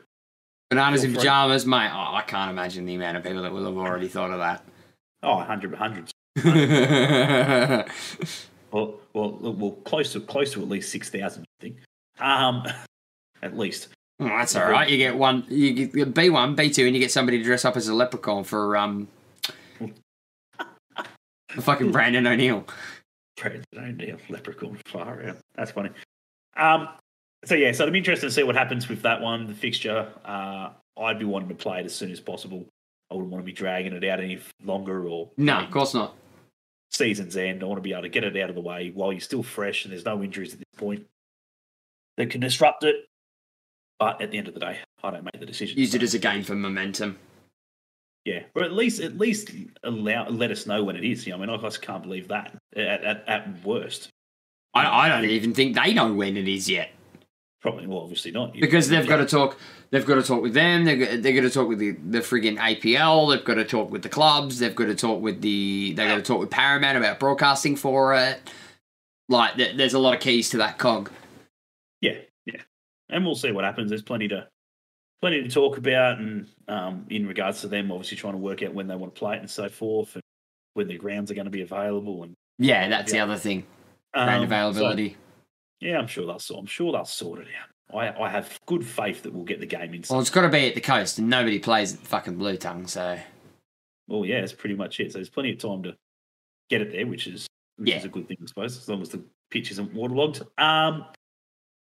[0.69, 1.89] Bananas Feel in pajamas, mate.
[1.93, 4.63] Oh, I can't imagine the amount of people that will have already thought of that.
[5.23, 6.11] oh, 100, hundreds.
[6.45, 7.85] oh,
[8.73, 11.43] Well, well, well, close to close to at least six thousand.
[11.43, 11.77] I think.
[12.19, 12.63] Um,
[13.43, 13.89] at least.
[14.19, 14.89] that's all right.
[14.89, 15.45] You get one.
[15.47, 17.93] You get B one, B two, and you get somebody to dress up as a
[17.93, 19.07] leprechaun for um,
[21.51, 22.65] fucking Brandon O'Neill.
[23.37, 25.37] Brandon O'Neill, leprechaun, far out.
[25.55, 25.91] That's funny.
[26.57, 26.89] Um,
[27.45, 30.07] so yeah, so it'll be interesting to see what happens with that one, the fixture.
[30.25, 32.65] Uh, I'd be wanting to play it as soon as possible.
[33.11, 36.15] I wouldn't want to be dragging it out any longer or No, of course not.
[36.93, 37.63] Season's end.
[37.63, 39.43] I want to be able to get it out of the way while you're still
[39.43, 41.05] fresh and there's no injuries at this point
[42.17, 42.95] that can disrupt it.
[43.99, 45.77] But at the end of the day, I don't make the decision.
[45.77, 47.17] Use it as a game for momentum.
[48.25, 49.51] yeah, or at least at least
[49.83, 51.25] allow let us know when it is.
[51.25, 54.09] You know, I mean, I just can't believe that at, at, at worst.
[54.73, 56.89] I, I don't even think they know when it is yet
[57.63, 59.57] Probably, well, obviously not because they've got to talk.
[59.89, 60.83] They've got to talk with them.
[60.83, 63.33] They've got, they've got to talk with the the friggin' APL.
[63.33, 64.59] They've got to talk with the clubs.
[64.59, 65.93] They've got to talk with the.
[65.95, 68.37] They've got to talk with Paramount about broadcasting for it.
[69.29, 71.09] Like, there- there's a lot of keys to that cog.
[72.01, 72.59] Yeah, yeah,
[73.09, 73.89] and we'll see what happens.
[73.89, 74.49] There's plenty to
[75.21, 78.73] plenty to talk about, and um, in regards to them, obviously trying to work out
[78.73, 80.23] when they want to play it and so forth, and
[80.73, 83.25] when the grounds are going to be available, and Yeah, that's Yeah.
[83.25, 83.65] the other thing.
[84.13, 85.15] um, Ground so- availability.
[85.83, 86.59] Yeah, I'm sure they'll sort.
[86.61, 87.95] I'm sure they'll sort it out.
[87.95, 90.03] I, I have good faith that we'll get the game in.
[90.09, 92.87] Well, it's got to be at the coast, and nobody plays at the fucking Bluetongue,
[92.89, 93.19] so
[94.07, 95.11] Well, yeah, that's pretty much it.
[95.11, 95.95] So there's plenty of time to
[96.69, 97.97] get it there, which is which Yeah.
[97.97, 100.41] is a good thing, I suppose, as long as the pitch isn't waterlogged.
[100.57, 101.05] Um,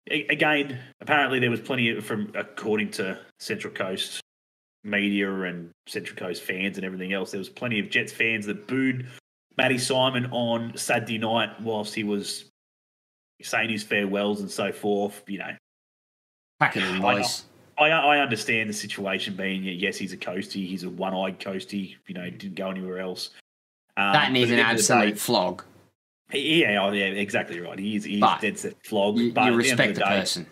[0.10, 4.22] again, apparently there was plenty of, from according to Central Coast
[4.84, 7.32] media and Central Coast fans and everything else.
[7.32, 9.08] There was plenty of Jets fans that booed
[9.58, 12.50] Matty Simon on Saturday night whilst he was
[13.42, 15.22] saying his farewells and so forth.
[15.28, 15.52] You know,
[16.60, 17.28] pack it in, I know.
[17.78, 21.96] I, I understand the situation being yes, he's a coastie, he's a one-eyed coastie.
[22.08, 23.32] You know, didn't go anywhere else.
[23.98, 25.64] Um, That needs an at the end of the day- absolute flog.
[26.32, 27.78] Yeah, oh, yeah, exactly right.
[27.78, 29.18] He is, he's But dead set flog.
[29.18, 30.48] You, but you respect the the day, person.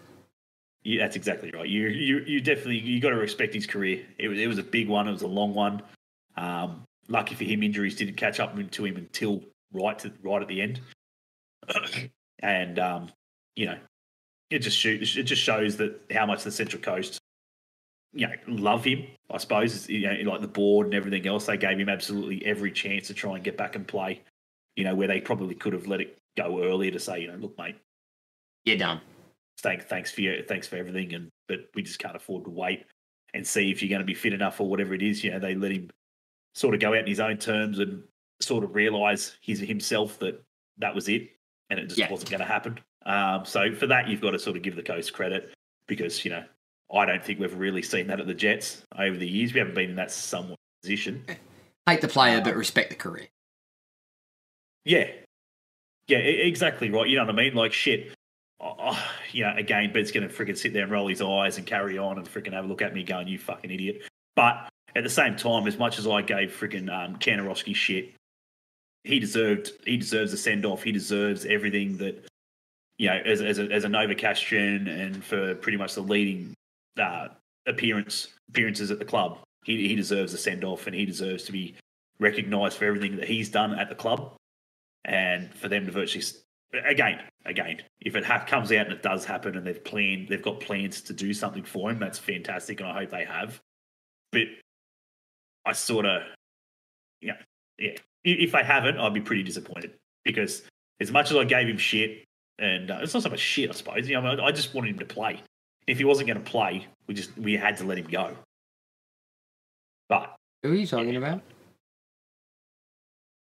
[0.84, 1.68] you- that's exactly right.
[1.68, 4.06] You you you definitely you got to respect his career.
[4.18, 5.08] It was it was a big one.
[5.08, 5.82] It was a long one.
[6.38, 9.42] Um, lucky for him, injuries didn't catch up to him until
[9.74, 10.82] right to right at the end.
[12.42, 13.10] And um,
[13.56, 13.78] you know,
[14.50, 17.20] it just shoot, it just shows that how much the Central Coast,
[18.14, 19.06] you know, love him.
[19.30, 22.72] I suppose you know, like the board and everything else, they gave him absolutely every
[22.72, 24.22] chance to try and get back and play.
[24.76, 27.36] You know, where they probably could have let it go earlier to say, you know,
[27.36, 27.76] look, mate,
[28.66, 29.02] You're done.
[29.60, 32.86] thank, thanks for your, thanks for everything, and but we just can't afford to wait
[33.34, 35.24] and see if you're going to be fit enough or whatever it is.
[35.24, 35.90] You know, they let him
[36.56, 38.04] sort of go out in his own terms and
[38.42, 40.44] sort of realise his himself that
[40.78, 41.30] that was it,
[41.72, 42.12] and it just Yeah.
[42.12, 42.80] wasn't going to happen.
[43.06, 45.52] Um, so for that, you've got to sort of give the coast credit
[45.88, 46.44] because you know
[46.94, 49.54] I don't think we've really seen that at the Jets over the years.
[49.54, 51.26] We haven't been in that somewhat position.
[51.88, 53.28] Hate the player, but respect the career.
[54.86, 55.08] Yeah.
[56.08, 57.08] Yeah, exactly right.
[57.08, 57.54] You know what I mean?
[57.56, 58.14] Like, shit.
[58.60, 61.58] Oh, oh, you know, again, Ben's going to freaking sit there and roll his eyes
[61.58, 64.04] and carry on and freaking have a look at me going, you fucking idiot.
[64.36, 68.14] But at the same time, as much as I gave freaking um, Kantarovski shit,
[69.04, 70.84] he deserved he deserves a send off.
[70.84, 72.26] He deserves everything that,
[72.98, 76.54] you know, as, as, a, as a Novocastrian and for pretty much the leading
[77.00, 77.30] uh,
[77.66, 79.40] appearance appearances at the club.
[79.64, 81.76] He, he deserves a send off and he deserves to be
[82.20, 84.34] recognised for everything that he's done at the club
[85.06, 86.24] and for them to virtually
[86.86, 90.42] again again if it ha- comes out and it does happen and they've planned they've
[90.42, 93.60] got plans to do something for him that's fantastic and i hope they have
[94.32, 94.44] but
[95.66, 96.22] i sort of
[97.22, 97.34] yeah
[97.78, 99.92] yeah if they haven't i'd be pretty disappointed
[100.24, 100.62] because
[101.00, 102.24] as much as i gave him shit
[102.60, 104.92] and uh, it's not so much shit i suppose you know I, I just wanted
[104.92, 105.42] him to play
[105.88, 108.36] if he wasn't going to play we just we had to let him go
[110.10, 111.42] but Who are you talking about?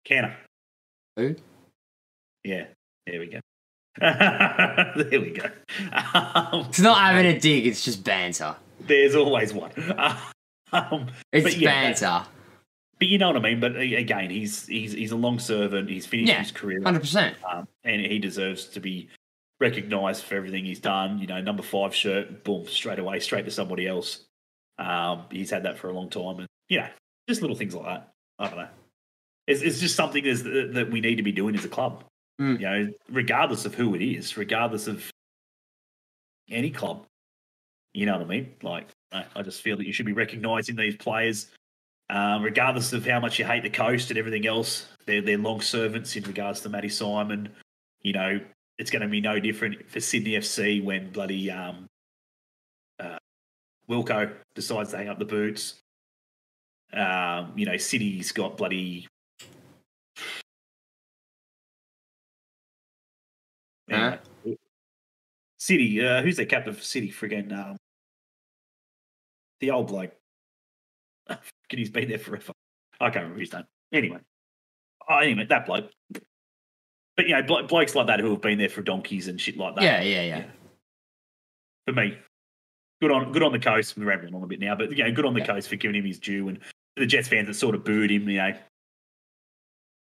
[0.04, 0.37] Canna.
[1.16, 1.37] Who?
[2.44, 2.64] Yeah,
[3.07, 3.40] there we go.
[4.00, 5.44] there we go.
[5.92, 8.57] Um, It's not having a dig, it's just banter.
[8.81, 9.70] there's always one.
[10.70, 12.26] Um, It's yeah, banter.
[12.98, 13.61] But you know what I mean.
[13.61, 15.88] But again, he's he's he's a long servant.
[15.88, 17.34] He's finished Yeah, his career, 100%.
[17.50, 19.08] um, and he deserves to be
[19.61, 21.18] recognised for everything he's done.
[21.18, 24.24] You know, number five shirt, boom, straight away, straight to somebody else.
[24.78, 26.88] Um, he's had that for a long time, and you know,
[27.28, 28.11] just little things like that.
[28.38, 28.68] I don't know.
[29.46, 32.04] It's, it's just something is that, we need to be doing as a club.
[32.40, 32.61] Mm.
[32.61, 35.11] You know, regardless of who it is, regardless of
[36.50, 37.04] any club.
[37.94, 38.54] You know what I mean?
[38.62, 41.50] Like, I I just feel that you should be recognising these players,
[42.11, 44.88] um, regardless of how much you hate the coast and everything else.
[45.07, 47.49] They're they're long servants in regards to Matty Simon.
[48.03, 48.40] You know,
[48.79, 51.87] it's going to be no different for Sydney FC when bloody um,
[53.01, 53.18] uh,
[53.88, 55.75] Wilco decides to hang up the boots.
[56.92, 59.07] Um, you know, City's got bloody.
[63.90, 64.18] Huh?
[65.59, 67.11] City, uh, who's their captain for City?
[67.11, 67.77] Friggin' um,
[69.61, 70.12] the old bloke.
[71.68, 72.52] Fucking, he's been there forever.
[73.00, 73.64] I can't remember his name.
[73.92, 74.18] Anyway,
[75.09, 75.90] oh, anyway, that bloke.
[77.16, 79.57] But you know, blo- blokes like that who have been there for donkeys and shit
[79.59, 79.85] like that.
[79.85, 80.44] Yeah, yeah, yeah.
[81.87, 82.16] For me,
[83.02, 83.96] good on good on the coast.
[83.98, 85.46] We're rambling on a bit now, but you know, good on the Yeah.
[85.46, 86.59] coast for giving him his due, and
[86.96, 88.28] the Jets fans that sort of booed him.
[88.28, 88.54] You know,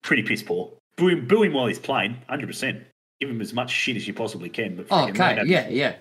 [0.03, 0.73] pretty piss poor.
[0.97, 2.85] Boo him, boo him while he's playing, hundred percent.
[3.21, 4.77] Give him as much shit as you possibly can.
[4.77, 5.97] But Oh, okay, him- yeah, yeah.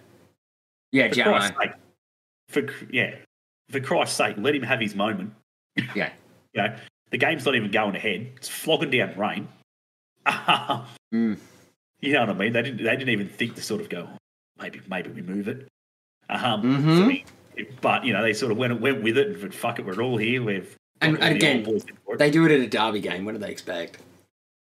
[0.91, 1.71] Yeah, for Christ's sake,
[2.49, 3.15] for yeah,
[3.69, 5.33] for Christ's sake, let him have his moment.
[5.95, 6.11] Yeah.
[6.53, 6.75] You know,
[7.11, 8.31] the game's not even going ahead.
[8.35, 9.47] It's flogging down rain.
[11.13, 11.37] Mm.
[12.01, 12.51] You know what I mean?
[12.53, 12.83] They didn't.
[12.83, 14.09] They didn't even think to sort of go.
[14.59, 15.67] Maybe, maybe we move it.
[16.29, 16.97] Um, Mhm.
[16.97, 17.25] so we-
[17.79, 20.01] but you know, they sort of went went with it and said, "Fuck it, we're
[20.03, 22.59] all here." We've And- and again, old boys in for it." They do it at
[22.59, 23.23] a derby game.
[23.23, 23.99] What do they expect?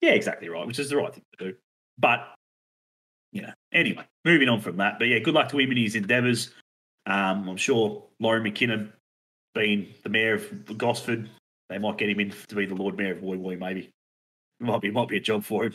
[0.01, 1.57] Yeah, exactly right, which is the right thing to do.
[1.97, 2.35] But
[3.33, 4.99] you know, anyway, moving on from that.
[4.99, 6.53] But yeah, good luck to him in his endeavours.
[7.07, 8.93] Um, I'm sure Lawrie McKinna,
[9.55, 11.29] being the mayor of Gosford,
[11.69, 13.59] they might get him in to be the Lord Mayor of Woy Woy.
[13.59, 13.81] Maybe
[14.61, 15.75] it might be might be a job for him.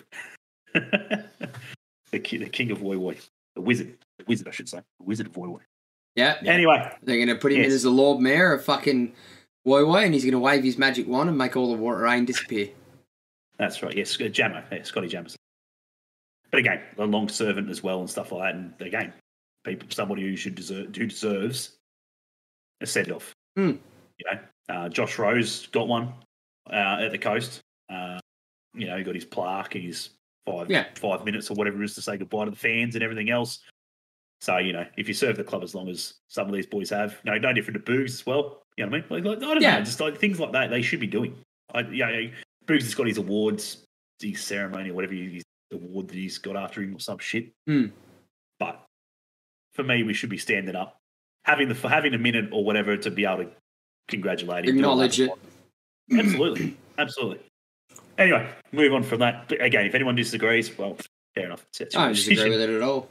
[0.73, 3.19] the, ki- the king of Woy Woy,
[3.55, 5.61] the wizard, the wizard, I should say, the wizard of Woy Woy.
[6.15, 6.37] Yeah.
[6.45, 9.13] Anyway, They're going to put him in as the Lord Mayor of fucking
[9.67, 11.99] Woy Woy, and he's going to wave his magic wand and make all the water
[11.99, 12.69] rain disappear.
[13.57, 13.95] that's right.
[13.95, 15.35] Yes, uh, Jammer, yeah, Scotty Jamerson.
[16.49, 18.55] But again, a long servant as well and stuff like that.
[18.55, 19.13] And again,
[19.65, 21.75] people, somebody who should deserve, who deserves
[22.81, 23.33] a send off.
[23.57, 23.71] Hmm.
[24.17, 24.39] You know,
[24.69, 26.13] uh, Josh Rose got one
[26.71, 27.59] uh, at the coast.
[27.89, 28.19] Uh,
[28.73, 30.09] you know, he got his plaque and his
[30.45, 30.85] five Yeah.
[30.95, 33.59] five minutes or whatever it is to say goodbye to the fans and everything else.
[34.41, 36.91] So you know, if you serve the club as long as some of these boys
[36.91, 38.61] have, no, no different to Boogs as well.
[38.77, 39.25] You know what I mean?
[39.25, 39.79] Like, like, I don't Yeah.
[39.79, 41.35] know, just like things like that, they should be doing.
[41.73, 43.83] I, Boogs has got his awards,
[44.19, 45.43] his ceremony, or whatever his
[45.73, 47.51] award that he's got after him or some shit.
[47.65, 47.87] Hmm.
[48.59, 48.85] But
[49.73, 50.96] for me, we should be standing up,
[51.47, 53.49] having the having a minute or whatever to be able to
[54.09, 55.31] congratulate him, Acknowledge it.
[56.11, 57.39] Absolutely, absolutely.
[58.17, 59.47] Anyway, move on from that.
[59.47, 60.97] But again, if anyone disagrees, well,
[61.33, 61.65] fair enough.
[61.79, 63.07] It's- I don't disagree with it at all.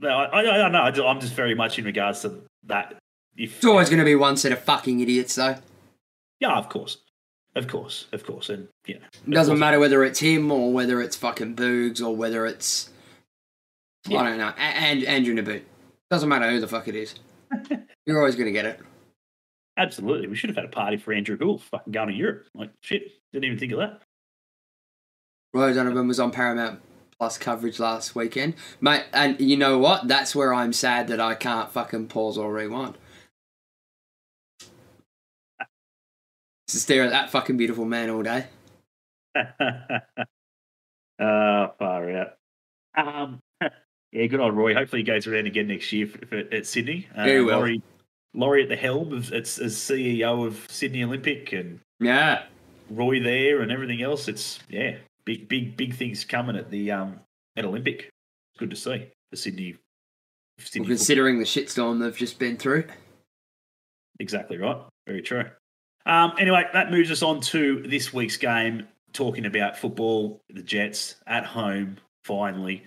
[0.00, 1.06] No, I, I, I know.
[1.06, 2.94] I'm just very much in regards to that.
[3.36, 5.56] If It's always going to be one set of fucking idiots, though.
[6.40, 6.98] yeah, of course,
[7.56, 11.16] of course, of course, and yeah, It doesn't matter whether it's him or whether it's
[11.16, 12.90] fucking Boogs or whether it's
[14.08, 14.18] Yeah.
[14.20, 15.62] I don't know, and Andrew Nabbout.
[16.10, 17.14] Doesn't matter who the fuck it is.
[18.08, 18.80] You're always going to get it.
[19.76, 20.28] absolutely.
[20.28, 22.46] We should have had a party for Andrew Gould fucking going to Europe.
[22.54, 24.00] Like shit, didn't even think of that.
[25.52, 26.80] Roy O'Donovan was on Paramount
[27.18, 29.04] Plus coverage last weekend, mate.
[29.12, 30.08] And you know what?
[30.08, 32.96] That's where I'm sad that I can't fucking pause or rewind.
[36.68, 38.44] To stare at that fucking beautiful man all day.
[39.34, 39.42] uh,
[41.78, 42.34] far out.
[42.94, 43.40] Um,
[44.12, 44.74] yeah, good on Roy.
[44.74, 47.08] Hopefully he goes around again next year for, for, at Sydney.
[47.16, 47.56] Uh, He will.
[47.56, 47.82] Laurie,
[48.34, 52.44] Laurie at the helm of, as, as CEO of Sydney Olympic and Yeah.
[52.90, 54.28] Roy there and everything else.
[54.28, 57.20] It's yeah, big, big, big things coming at the um
[57.56, 58.02] at Olympic.
[58.52, 59.72] It's good to see the Sydney.
[59.72, 62.84] Well, Sydney considering the shitstorm they've just been through.
[64.20, 64.78] Exactly right.
[65.06, 65.44] Very true.
[66.06, 71.16] Um, anyway, that moves us on to this week's game, talking about football, the Jets
[71.26, 72.82] at home, finally.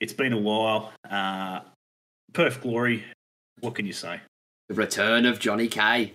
[0.00, 0.92] It's been a while.
[1.08, 1.60] Uh,
[2.32, 3.04] Perth Glory,
[3.60, 4.20] what can you say?
[4.72, 6.12] The return of Johnny K.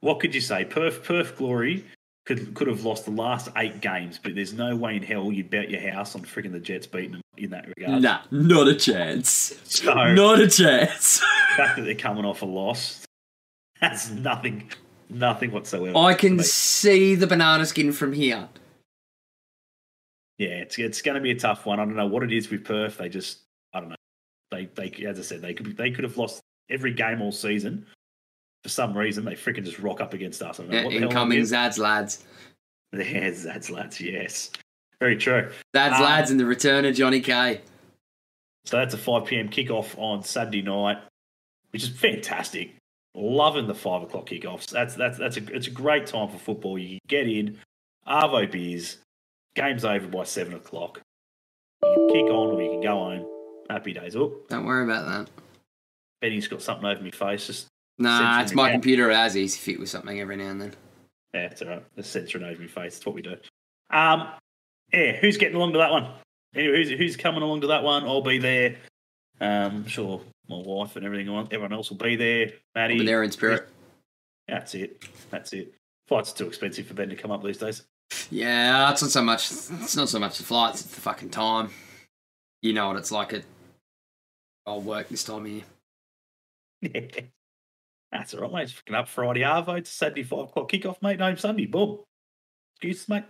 [0.00, 0.64] What could you say?
[0.64, 1.84] Perth, Perth Glory
[2.24, 5.50] could could have lost the last eight games, but there's no way in hell you'd
[5.50, 8.00] bet your house on freaking the Jets beating them in that regard.
[8.00, 9.52] Nah, not a chance.
[9.64, 11.18] So, Not a chance.
[11.50, 13.04] the fact that they're coming off a loss,
[13.78, 14.70] that's nothing,
[15.10, 15.98] nothing whatsoever.
[15.98, 18.48] I can see the banana skin from here.
[20.38, 21.78] Yeah, it's it's going to be a tough one.
[21.78, 22.96] I don't know what it is with Perth.
[22.96, 23.40] They just,
[23.74, 23.96] I don't know.
[24.50, 26.40] They they as I said, they could be, they could have lost
[26.70, 27.86] every game all season.
[28.62, 30.60] For some reason, they freaking just rock up against us.
[30.60, 31.40] I don't know Yeah, what the incoming.
[31.42, 32.24] Zads lads.
[32.94, 33.98] Yes, that's lads.
[34.02, 34.50] Yes,
[35.00, 35.50] very true.
[35.74, 37.62] Zads Um, lads and the return of Johnny K.
[38.66, 39.48] So that's a 5 p.m.
[39.48, 40.98] kickoff on Saturday night,
[41.70, 42.74] which is fantastic.
[43.14, 44.68] Loving the five o'clock kickoffs.
[44.70, 46.78] That's that's that's a it's a great time for football.
[46.78, 47.58] You get in,
[48.06, 48.98] Arvo beers,
[49.54, 51.00] game's over by seven o'clock.
[51.82, 53.26] You can kick on or you can go home.
[53.70, 54.16] Happy days.
[54.16, 55.30] Oh, Don't worry about that.
[56.22, 57.46] Benny's got something over my face.
[57.48, 57.66] Just
[57.98, 59.10] Nah, it's my computer.
[59.10, 60.74] It has easy fit with something every now and then.
[61.34, 61.84] yeah, it's all right.
[61.94, 62.94] The censoring over my face.
[62.94, 63.36] That's what we do.
[63.90, 64.28] Um,
[64.92, 66.08] yeah, who's getting along to that one?
[66.54, 68.04] Anyway, who's who's coming along to that one?
[68.04, 68.76] I'll be there.
[69.40, 72.52] Um, I'm sure my wife and everything, everyone else will be there.
[72.74, 73.68] Maddie, Over there in spirit.
[74.48, 75.04] That's it.
[75.30, 75.74] That's it.
[76.08, 77.82] Flights are too expensive for Ben to come up these days.
[78.30, 79.50] Yeah, it's not so much.
[79.50, 80.82] It's not so much the flights.
[80.82, 81.70] It's the fucking time.
[82.62, 83.44] You know what it's like at.
[84.66, 85.62] I'll work this time of year.
[88.12, 88.62] That's all right, mate.
[88.64, 89.78] It's fucking up Friday Arvo.
[89.78, 91.20] It's Saturday five o'clock kickoff, mate.
[91.20, 91.66] Home Sunday.
[91.66, 92.00] Boom.
[92.76, 93.24] Excuses, mate.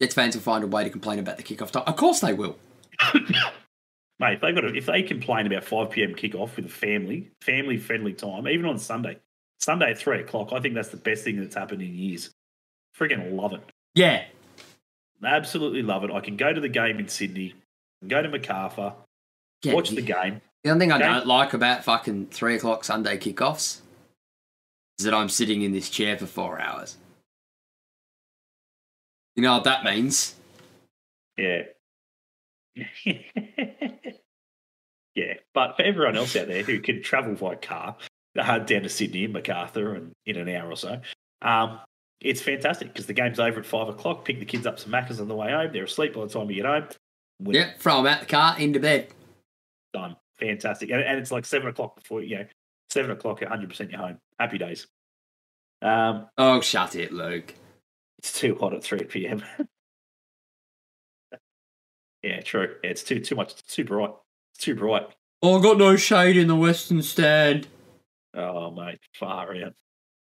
[0.00, 1.84] Jets fans will find a way to complain about the kickoff time.
[1.86, 2.58] Of course they will.
[3.14, 7.30] mate, if they got a, if they complain about five PM kickoff with a family,
[7.40, 9.18] family friendly time, even on Sunday,
[9.60, 12.30] Sunday at three o'clock, I think that's the best thing that's happened in years.
[12.98, 13.62] Freaking love it.
[13.94, 14.24] Yeah.
[15.24, 16.10] Absolutely love it.
[16.10, 17.54] I can go to the game in Sydney,
[18.06, 18.92] go to Macarthur,
[19.62, 20.40] yeah watch the, the game.
[20.64, 21.04] The only thing I Okay.
[21.06, 23.80] don't like about fucking three o'clock Sunday kickoffs
[24.98, 26.96] is that I'm sitting in this chair for four hours.
[29.36, 30.34] You know what that means?
[31.36, 31.62] Yeah.
[35.14, 35.34] yeah.
[35.54, 37.96] But for everyone else out there who can travel by car
[38.38, 41.00] uh, down to Sydney and Macarthur and in an hour or so,
[41.42, 41.80] um,
[42.20, 44.24] it's fantastic because the game's over at five o'clock.
[44.24, 45.70] Pick the kids up some Maccas on the way home.
[45.72, 46.88] They're asleep by the time you get home.
[47.40, 47.54] Win.
[47.56, 49.08] Yeah, throw them out the car into bed.
[49.92, 50.16] Done.
[50.38, 50.90] Fantastic.
[50.90, 52.46] And, and it's like seven o'clock before, you know,
[52.90, 54.18] seven o'clock, 100% you're home.
[54.38, 54.86] Happy days.
[55.82, 57.54] Um, Oh, shut it, Luke.
[58.18, 59.42] It's too hot at 3 p.m.
[62.22, 62.74] Yeah, true.
[62.82, 63.52] Yeah, it's too too much.
[63.52, 64.10] It's too bright.
[64.54, 65.06] It's too bright.
[65.42, 67.68] Oh, I got no shade in the Western stand.
[68.34, 69.74] Oh, mate, far out.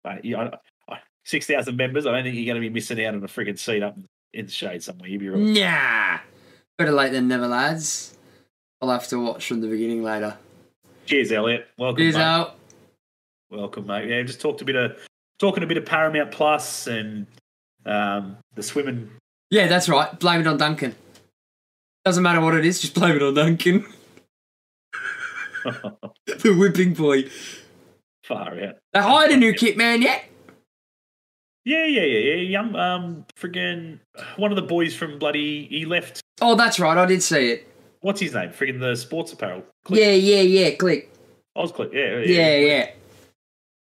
[0.03, 0.51] Mate, you, I,
[0.89, 3.57] I, 6,000 members, I don't think you're going to be missing out on a frigging
[3.57, 3.97] seat up
[4.33, 5.07] in the shade somewhere.
[5.07, 5.39] You'll be right.
[5.39, 6.19] Nah.
[6.77, 8.16] Better late than never, lads.
[8.81, 10.37] I'll have to watch from the beginning later.
[11.05, 11.67] Cheers, Elliot.
[11.77, 12.21] Welcome, Cheers mate.
[12.21, 12.55] out.
[13.49, 14.09] Welcome, mate.
[14.09, 14.97] Yeah, just talked a bit of
[15.39, 17.25] talking a bit of Paramount Plus and
[17.85, 19.09] um, the swimming.
[19.49, 20.19] Yeah, that's right.
[20.19, 20.95] Blame it on Duncan.
[22.05, 23.85] Doesn't matter what it is, just blame it on Duncan.
[25.63, 27.23] the whipping boy.
[28.23, 28.75] far out.
[28.93, 30.25] They hired a new kit man yet?
[31.65, 32.35] Yeah, yeah, yeah, yeah.
[32.35, 33.99] Young, um, friggin'
[34.37, 35.65] one of the boys from bloody.
[35.67, 36.21] He left.
[36.39, 36.97] Oh, that's right.
[36.97, 37.67] I did see it.
[38.07, 38.51] What's his name?
[38.51, 39.63] Friggin' the sports apparel.
[39.83, 39.99] Click.
[39.99, 40.75] Yeah, yeah, yeah.
[40.75, 41.11] Click.
[41.57, 41.91] Osclick.
[41.91, 42.65] Yeah, Yeah, yeah.
[42.65, 42.91] Yeah.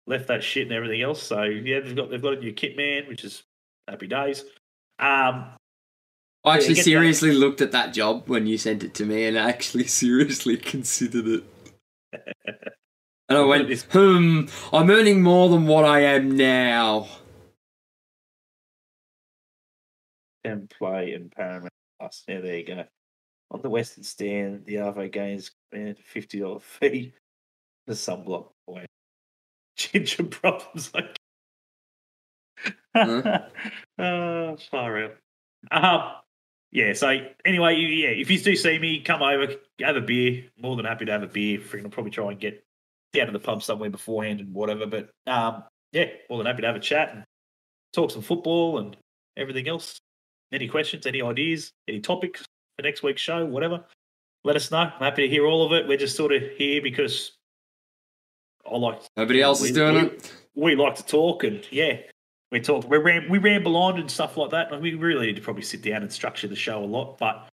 [0.08, 1.22] Left that shit and everything else.
[1.22, 3.44] So yeah, they've got they've got a new kit man, which is
[3.90, 4.46] happy days.
[5.00, 5.50] Um,
[6.46, 6.86] I actually that.
[6.86, 10.56] seriously looked at that job when you sent it to me and I actually seriously
[10.56, 11.44] considered it.
[13.28, 14.42] And I went, hmm,
[14.72, 17.08] I'm earning more than what I am now.
[20.46, 22.24] can play in Paramount Plus.
[22.28, 22.84] Yeah, there you go.
[23.52, 27.14] On the Western Stand, the Arvo games man, fifty dollar fee.
[27.88, 28.86] The sunblock away.
[29.78, 31.16] Ginger problems like.
[32.96, 33.42] Huh?
[34.00, 35.16] uh, far out.
[35.70, 36.12] Um,
[36.72, 36.94] yeah.
[36.94, 40.46] So anyway, yeah, if you do see me, come over, have a beer.
[40.58, 41.60] More than happy to have a beer.
[41.60, 42.66] Freaking, I'll probably try and get
[43.14, 44.88] down to the pub somewhere beforehand and whatever.
[44.88, 47.24] But um, yeah, more than happy to have a chat and
[47.94, 48.98] talk some football and
[49.38, 50.00] everything else.
[50.52, 52.46] Any questions, any ideas, any topics
[52.76, 53.84] for next week's show, whatever,
[54.44, 54.80] let us know.
[54.80, 55.88] I'm happy to hear all of it.
[55.88, 57.32] We're just sort of here because
[58.70, 60.34] I like Nobody else is doing we- it.
[60.56, 61.98] we like to talk and yeah,
[62.52, 62.88] we talk.
[62.90, 64.72] We ram, we ramble on and stuff like that.
[64.72, 67.48] Like, we really need to probably sit down and structure the show a lot, but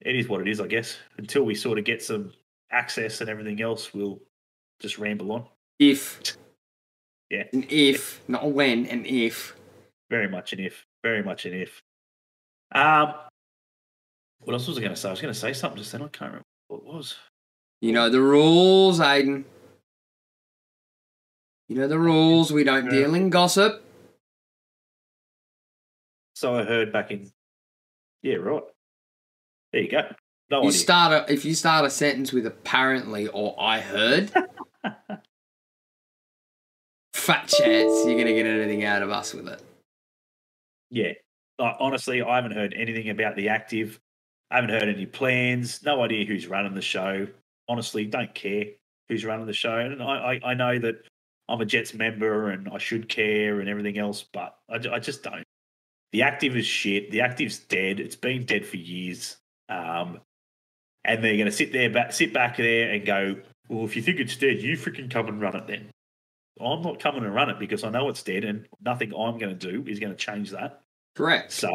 [0.00, 0.96] it is what it is, I guess.
[1.18, 2.32] Until we sort of get some
[2.70, 4.20] access and everything else, we'll
[4.80, 5.46] just ramble on.
[5.78, 6.36] If.
[7.30, 7.44] Yeah.
[7.52, 9.56] An if, not a when, an if.
[10.10, 10.84] Very much an if.
[11.02, 11.82] Very much an if.
[12.72, 13.14] Um,
[14.44, 15.08] what else was I going to say?
[15.08, 16.02] I was going to say something just then.
[16.02, 17.16] I can't remember what it was.
[17.80, 19.44] You know the rules, Aiden.
[21.68, 22.52] You know the rules.
[22.52, 23.84] We don't deal in gossip.
[26.34, 27.30] So I heard back in.
[28.22, 28.62] Yeah, right.
[29.72, 30.02] There you go.
[30.50, 30.78] No You idea.
[30.80, 34.30] start a, if you start a sentence with apparently or I heard,
[37.14, 39.62] fat chance you're gonna get anything out of us with it.
[40.90, 41.12] Yeah.
[41.58, 44.00] Like, honestly, I haven't heard anything about the active.
[44.50, 45.82] I haven't heard any plans.
[45.82, 47.26] No idea who's running the show.
[47.68, 48.66] Honestly, don't care
[49.08, 49.78] who's running the show.
[49.78, 50.96] And I, I, I know that
[51.48, 55.22] I'm a Jets member and I should care and everything else, but I, I just
[55.22, 55.44] don't.
[56.12, 57.10] The active is shit.
[57.10, 58.00] The active's dead.
[58.00, 59.36] It's been dead for years.
[59.68, 60.20] Um,
[61.04, 63.36] and they're going to sit there, back, sit back there and go,
[63.68, 65.90] well, if you think it's dead, you freaking come and run it then.
[66.60, 69.58] I'm not coming and run it because I know it's dead and nothing I'm going
[69.58, 70.82] to do is going to change that.
[71.16, 71.50] Correct.
[71.50, 71.68] So,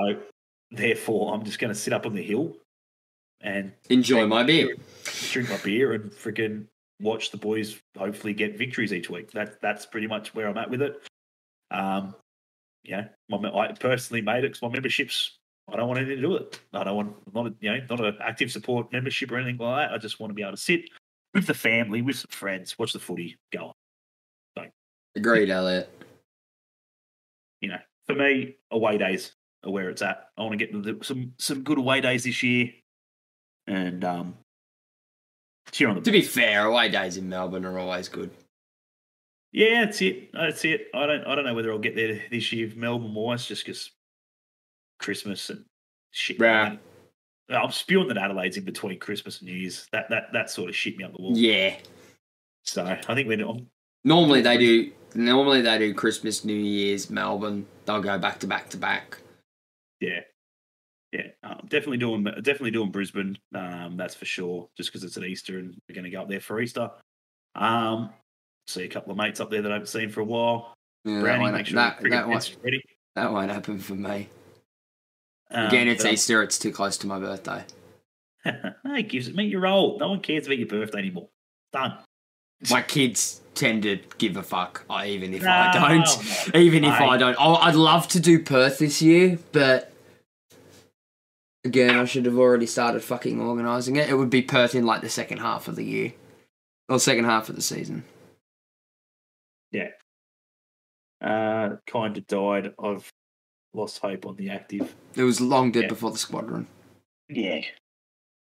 [0.72, 2.56] therefore, I'm just going to sit up on the hill
[3.42, 4.76] and Enjoy my beer.
[5.32, 6.66] drink my beer and freaking
[7.02, 9.32] watch the boys hopefully get victories each week.
[9.32, 11.02] That that's pretty much where I'm at with it.
[11.72, 12.16] Um,
[12.84, 15.36] yeah, my, I personally made it because my memberships.
[15.72, 16.60] I don't want anything to do with it.
[16.74, 19.58] I don't want I'm not a, you know not an active support membership or anything
[19.58, 19.94] like that.
[19.94, 20.90] I just want to be able to sit
[21.36, 23.74] with the family, with some friends, watch the footy, go on.
[24.58, 24.66] So,
[25.16, 25.88] Agreed, Elliot.
[27.62, 29.34] you know, for me, away days
[29.64, 30.30] where it's at.
[30.38, 32.70] I want to get the, some some good away days this year,
[33.68, 34.38] and um,
[35.72, 36.02] cheer on the.
[36.02, 38.32] To be fair, away days in Melbourne are always good.
[39.52, 40.32] yeah, that's it.
[40.34, 40.88] That's it.
[40.94, 43.92] I don't I don't know whether I'll get there this year, Melbourne wise, just because
[45.00, 45.66] Christmas and
[46.12, 46.40] shit.
[46.40, 46.76] Yeah.
[47.52, 49.88] I'm spewing that Adelaide's in between Christmas and New Year's.
[49.92, 51.36] That that that sort of shit me up the wall.
[51.36, 51.76] Yeah.
[52.64, 53.44] So I think we're
[54.04, 54.92] Normally they do.
[55.16, 57.66] Normally they do Christmas, New Year's, Melbourne.
[57.86, 59.18] They'll go back to back to back.
[60.00, 60.22] Yeah,
[61.12, 63.38] yeah, um, definitely doing definitely doing Brisbane.
[63.56, 64.70] Um, that's for sure.
[64.78, 66.90] Just because it's at Easter and we're going to go up there for Easter.
[67.56, 68.12] Um,
[68.68, 70.74] see a couple of mates up there that I haven't seen for a while.
[71.06, 72.82] Yeah, Brownie, won't, make sure that, that, won't, ready.
[73.16, 74.30] that won't happen for me.
[75.50, 76.44] Um, Again, it's but, Easter.
[76.44, 77.64] It's too close to my birthday.
[78.44, 80.00] hey, gives it meet your old.
[80.00, 81.30] No one cares about your birthday anymore.
[81.74, 81.98] Done.
[82.70, 86.54] My kids tend to give a fuck, even if No, I don't.
[86.54, 87.20] no, Even if I mate.
[87.20, 87.36] don't.
[87.40, 89.92] Oh, I'd love to do Perth this year, but
[91.64, 94.10] again, I should have already started fucking organising it.
[94.10, 96.14] It would be Perth in like the second half of the year,
[96.88, 98.04] or second half of the season.
[99.72, 99.90] Yeah.
[101.22, 102.74] Uh, kind of died.
[102.82, 103.12] I've
[103.74, 104.96] lost hope on the active.
[105.16, 105.90] It was long dead Yeah.
[105.90, 106.66] before the squadron.
[107.28, 107.62] Yeah,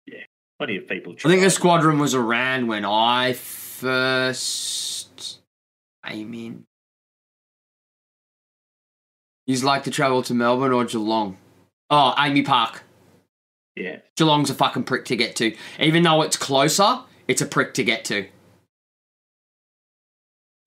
[0.06, 0.24] Yeah.
[0.60, 1.16] plenty of people.
[1.26, 4.99] I think the squadron was around when I first
[6.06, 6.66] came in.
[9.46, 11.38] You'd like to travel to Melbourne or Geelong?
[11.90, 12.84] Oh, AAMI Park.
[13.76, 15.56] Yeah, Geelong's a fucking prick to get to.
[15.80, 18.28] Even though it's closer, it's a prick to get to.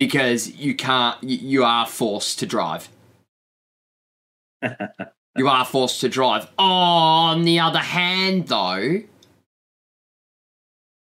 [0.00, 2.88] Because you can't, you are forced to drive.
[5.36, 6.48] you are forced to drive.
[6.58, 9.02] Oh, on the other hand, though,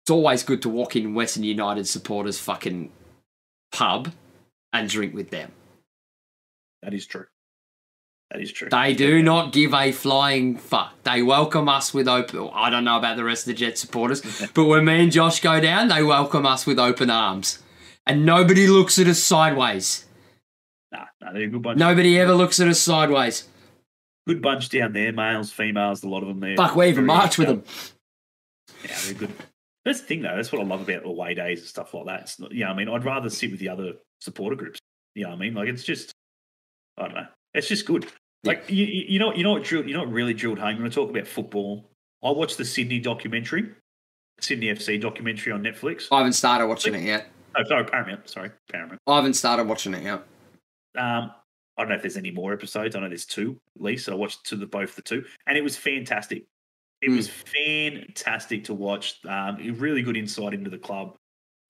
[0.03, 2.91] it's always good to walk in Western United supporters' fucking
[3.71, 4.11] pub
[4.73, 5.51] and drink with them.
[6.83, 7.25] that is true.
[8.31, 8.69] That is true.
[8.69, 10.93] They do not give a flying fuck.
[11.03, 12.49] They welcome us with open.
[12.53, 14.21] I don't know about the rest of the Jet supporters,
[14.53, 17.59] but when me and Josh go down, they welcome us with open arms,
[18.05, 20.05] and nobody looks at us sideways.
[20.91, 21.77] Nah, nah, they're a good bunch.
[21.77, 23.47] Nobody ever looks at us sideways.
[24.27, 25.13] good bunch down there.
[25.13, 26.55] Males, females, a lot of them there.
[26.57, 27.63] Fuck, we even march with them.
[28.83, 29.33] Yeah, they're good.
[29.85, 30.35] That's the thing, though.
[30.35, 32.21] That's what I love about away days and stuff like that.
[32.21, 34.79] It's not, you know, I mean, I'd rather sit with the other supporter groups.
[35.13, 36.11] You know, what I mean, like it's just,
[36.97, 38.07] I don't know, it's just good.
[38.43, 40.77] Like you, you you know, you know what, drilled, you know what really drilled home
[40.77, 41.89] when I talk about football.
[42.23, 43.69] I watched the Sydney documentary,
[44.41, 46.07] Sydney FC documentary on Netflix.
[46.11, 47.27] I haven't started watching it yet.
[47.55, 48.27] Oh, sorry, Paramount.
[48.27, 48.99] Sorry, Paramount.
[49.07, 50.23] I haven't started watching it yet.
[50.97, 51.31] Um,
[51.77, 52.95] I don't know if there's any more episodes.
[52.95, 54.09] I know there's two at least.
[54.09, 56.45] I watched to the both the two, and it was fantastic.
[57.05, 57.17] It Hmm.
[57.17, 59.19] was fantastic to watch.
[59.25, 61.15] Um, really good insight into the club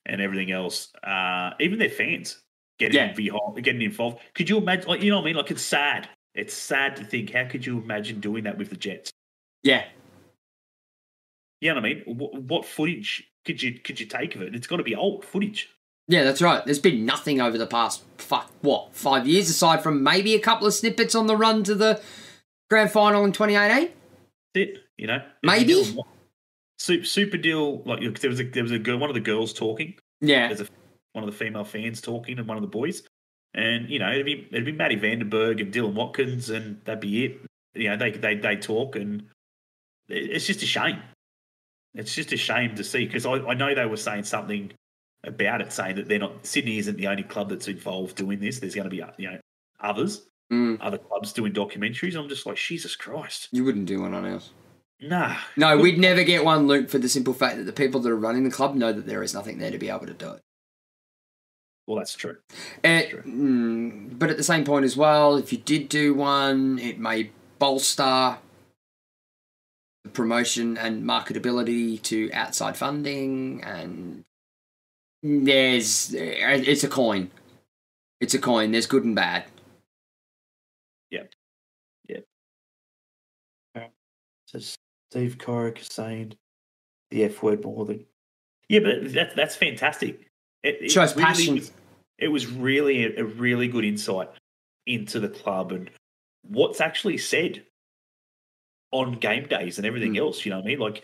[0.05, 0.93] and everything else.
[1.03, 2.41] Uh, even their fans
[2.79, 3.13] getting Yeah.
[3.17, 4.19] involved, getting involved.
[4.33, 4.87] Could you imagine?
[4.87, 5.35] Like, you know what I mean?
[5.35, 6.07] Like it's sad.
[6.33, 7.31] It's sad to think.
[7.31, 9.11] How could you imagine doing that with the Jets?
[9.63, 9.85] Yeah,
[11.61, 12.03] You know what I mean?
[12.17, 14.53] What, what footage could you could you take of it?
[14.55, 15.69] It's got to be old footage.
[16.07, 16.63] yeah, that's right.
[16.65, 20.67] There's been nothing over the past fuck what five years aside from maybe a couple
[20.67, 22.01] of snippets on the run to the
[22.69, 23.89] grand final in 2018.
[24.53, 24.83] That's it.
[24.97, 25.73] You know, Maybe?
[26.77, 27.81] Super, super deal.
[27.83, 29.95] Like there was a there was a girl, one of the girls talking.
[30.21, 30.67] Yeah, There's a
[31.13, 33.03] one of the female fans talking and one of the boys.
[33.53, 37.25] And, you know, it'd be it'd be Matty Vandenberg and Dylan Watkins and that'd be
[37.25, 37.39] it.
[37.73, 39.23] You know, they they they talk and
[40.09, 41.01] it's just a shame.
[41.93, 44.71] It's just a shame to see because I, I know they were saying something
[45.23, 48.59] about it, saying that they're not Sydney isn't the only club that's involved doing this.
[48.59, 49.39] There's going to be uh, you know
[49.79, 52.15] others, Mm, other clubs doing documentaries.
[52.15, 54.51] I'm just like Jesus Christ, you wouldn't do one on ours.
[55.01, 55.37] Nah.
[55.55, 58.15] No, we'd never get one, Luke, for the simple fact that the people that are
[58.15, 60.41] running the club know that there is nothing there to be able to do it.
[61.87, 62.37] Well, that's true.
[62.83, 63.21] It, True.
[63.21, 67.29] mm, but at the same point as well, if you did do one, it may
[67.59, 68.37] bolster
[70.03, 74.23] the promotion and marketability to outside funding, and
[75.21, 77.29] there's it's a coin.
[78.19, 78.71] It's a coin.
[78.71, 79.45] There's good and bad.
[82.07, 82.25] yep.
[84.47, 84.59] So
[85.11, 86.33] Steve Corica is saying
[87.11, 88.05] the F word more than.
[88.69, 90.27] Yeah, but that's that's fantastic.
[90.63, 91.55] It, it Shows really passion.
[91.55, 91.71] was-
[92.17, 94.29] it was really a, a really good insight
[94.87, 95.91] into the club and
[96.43, 97.61] what's actually said
[98.91, 100.19] on game days and everything Mm.
[100.19, 100.45] else.
[100.45, 100.79] You know what I mean?
[100.79, 101.03] Like,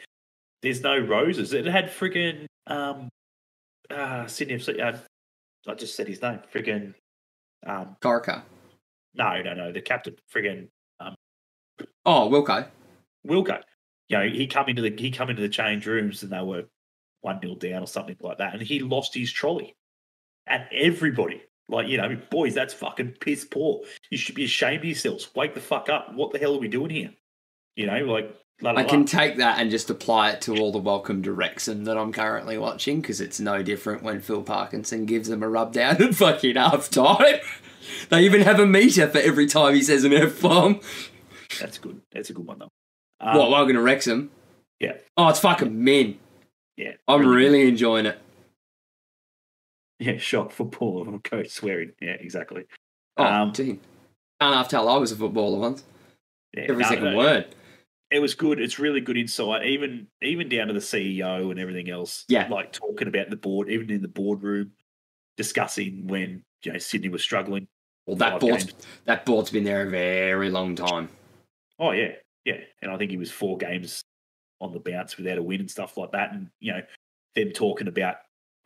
[0.61, 1.51] there's no roses.
[1.51, 3.09] It had friggin' um,
[3.89, 4.79] uh, Sydney FC.
[4.81, 4.97] Uh,
[5.69, 6.39] I just said his name.
[6.53, 6.93] Friggin'
[7.67, 8.43] um, Corica.
[9.13, 9.71] no, no, no.
[9.73, 10.69] The captain, friggin'
[12.05, 12.67] Oh, Wilco.
[13.27, 13.61] Wilco.
[14.12, 16.66] You know, he come into the he come into the change rooms and they were
[17.22, 19.74] one 0 down or something like that, and he lost his trolley.
[20.45, 23.84] And everybody, like you know, boys, that's fucking piss poor.
[24.09, 25.30] You should be ashamed of yourselves.
[25.34, 26.14] Wake the fuck up.
[26.14, 27.12] What the hell are we doing here?
[27.78, 30.74] You know, like la, la, I can take that and just apply it to all
[30.74, 35.05] the welcome to Wrexham that I'm currently watching because it's no different when Phil Parkinson
[35.05, 37.39] gives them a rub down at fucking half time.
[38.09, 40.82] They even have a meter for every time he says an F bomb.
[41.59, 42.01] That's good.
[42.12, 42.72] That's a good one though.
[43.22, 44.32] Um, what, welcome to Wrexham?
[44.80, 44.93] Yeah.
[45.15, 46.17] Oh, it's fucking men.
[46.78, 48.19] Yeah, I'm really really enjoying it.
[49.99, 51.91] Yeah, shock football of a coach swearing.
[52.01, 52.65] Yeah, exactly.
[53.17, 53.80] Oh, Um, gee.
[54.39, 55.84] Can't half tell I was a footballer once.
[56.57, 57.55] Yeah, Every no, second no, word.
[58.09, 58.59] it was good.
[58.59, 62.26] It's really good insight, even even down to the CEO and everything else.
[62.28, 62.47] Yeah.
[62.49, 64.72] like talking about the board, even in the boardroom,
[65.38, 67.67] discussing when you know Sydney was struggling.
[68.07, 68.74] Well, that board's,
[69.05, 71.09] that board's been there a very long time.
[71.78, 72.13] Oh yeah,
[72.45, 74.01] yeah, and I think he was four games
[74.59, 76.81] on the bounce without a win and stuff like that, and you know
[77.35, 78.17] them talking about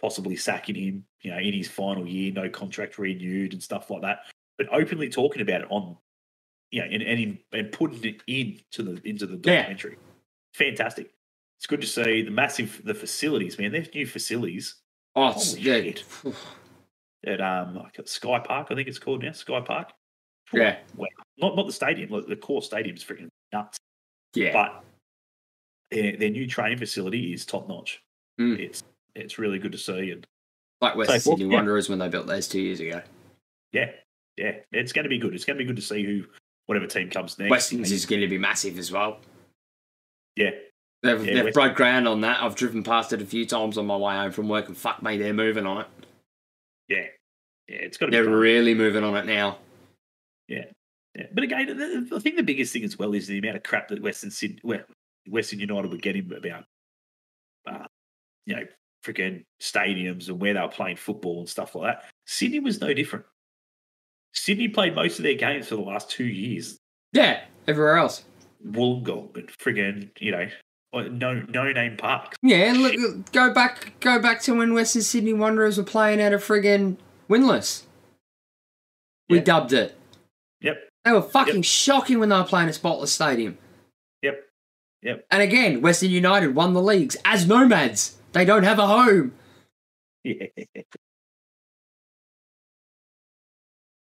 [0.02, 4.02] possibly sacking him, you know, in his final year, no contract renewed and stuff like
[4.02, 4.20] that,
[4.58, 5.96] but openly talking about it on,
[6.72, 9.58] you know, and and, in, and putting it into the into the Yeah.
[9.62, 9.98] documentary.
[10.54, 11.12] Fantastic.
[11.58, 13.72] It's good to see the massive the facilities, man.
[13.72, 14.76] There's new facilities
[15.16, 15.82] Oh, Holy yeah.
[15.82, 16.04] shit.
[17.26, 19.92] at um like Sky Park, I think it's called now, Sky Park.
[20.52, 20.78] Yeah.
[20.98, 21.08] Wow.
[21.38, 23.78] Not not the stadium, like the core stadium's freaking nuts.
[24.34, 24.54] yeah.
[24.54, 24.84] But
[25.92, 28.02] their, their new training facility is top notch.
[28.40, 28.60] Mm.
[28.60, 28.84] It's
[29.16, 30.26] it's really good to see, and
[30.82, 31.54] Like Western So, Sydney yeah.
[31.56, 33.02] Wanderers when they built theirs two years ago.
[33.72, 33.92] yeah,
[34.38, 35.34] yeah, it's going to be good.
[35.34, 36.26] It's going to be good to see who
[36.66, 37.50] whatever team comes next.
[37.52, 39.20] Western's is going to be massive as well.
[40.36, 40.50] yeah,
[41.04, 42.42] They've, Yeah, they've broke ground on that.
[42.44, 45.02] I've driven past it a few times on my way home from work, and fuck
[45.02, 45.88] me, they're moving on it.
[46.90, 47.06] yeah,
[47.70, 47.78] yeah.
[47.78, 48.18] It's got to be.
[48.18, 49.60] They're really moving on it now.
[50.50, 50.66] Yeah.
[51.34, 54.02] But again, I think the biggest thing as well is the amount of crap that
[54.02, 54.62] Western Sydney,
[55.30, 56.66] Western United were getting about,
[57.68, 57.86] uh,
[58.46, 58.64] you know,
[59.04, 62.06] freaking stadiums and where they were playing football and stuff like that.
[62.26, 63.26] Sydney was no different.
[64.34, 66.78] Sydney played most of their games for the last two years.
[67.14, 68.26] Yeah, everywhere else.
[68.68, 70.48] Wollongong and friggin', you know,
[70.92, 72.36] like no no name parks.
[72.42, 76.38] Yeah, look, go back, go back to when Western Sydney Wanderers were playing at a
[76.38, 76.98] friggin'
[77.30, 77.84] winless.
[79.30, 79.44] We Yeah.
[79.44, 79.98] dubbed it.
[80.62, 80.90] Yep.
[81.06, 83.58] They were fucking shocking when they were playing at Spotless Stadium.
[84.24, 84.44] Yep.
[85.04, 85.28] Yep.
[85.30, 88.18] And again, Western United won the leagues as nomads.
[88.34, 89.34] They don't have a home.
[90.24, 90.48] Yeah.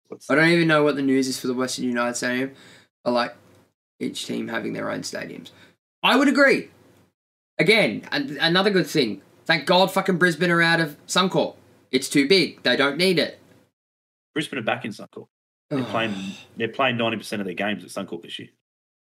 [0.07, 2.53] What's- I don't even know what the news is for the Western United Stadium.
[3.03, 3.35] I like
[3.99, 5.51] each team having their own stadiums.
[6.03, 6.69] I would agree.
[7.59, 9.21] Again, another good thing.
[9.45, 11.55] Thank God fucking Brisbane are out of Suncorp.
[11.91, 12.63] It's too big.
[12.63, 13.39] They don't need it.
[14.33, 15.27] Brisbane are back in Suncorp.
[15.69, 16.13] They're playing.
[16.57, 18.49] They're playing ninety percent of their games at Suncorp this year.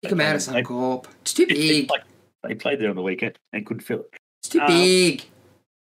[0.04, 1.06] Kick them out of They- Suncorp.
[1.22, 1.88] It's too They big.
[1.88, 2.02] played,
[2.44, 4.20] they played there on the weekend and couldn't fill it.
[4.42, 5.24] It's too Um, big.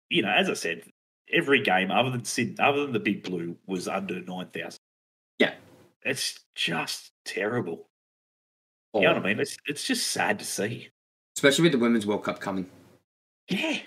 [0.09, 0.83] You know, as I said,
[1.31, 4.79] every game other than Sid, other than the Big Blue was under nine thousand.
[5.39, 5.53] Yeah.
[6.03, 7.87] it's just terrible.
[8.93, 9.39] You know what I mean?
[9.39, 10.89] It's it's just sad to see.
[11.35, 12.69] Especially with the Women's World Cup coming.
[13.49, 13.79] Yeah,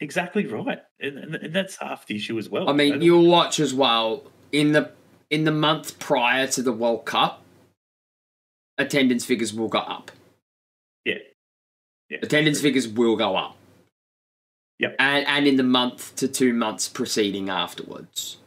[0.00, 2.68] exactly right, and, and, and that's half the issue as well.
[2.68, 4.90] I mean, you'll watch as well in the
[5.30, 7.42] in the month prior to the World Cup.
[8.78, 10.12] Attendance figures will go up.
[11.04, 11.16] yeah,
[12.08, 13.56] yeah, Attendance figures will go up.
[14.78, 14.96] Yep.
[15.00, 18.38] And and in the month to two months preceding afterwards,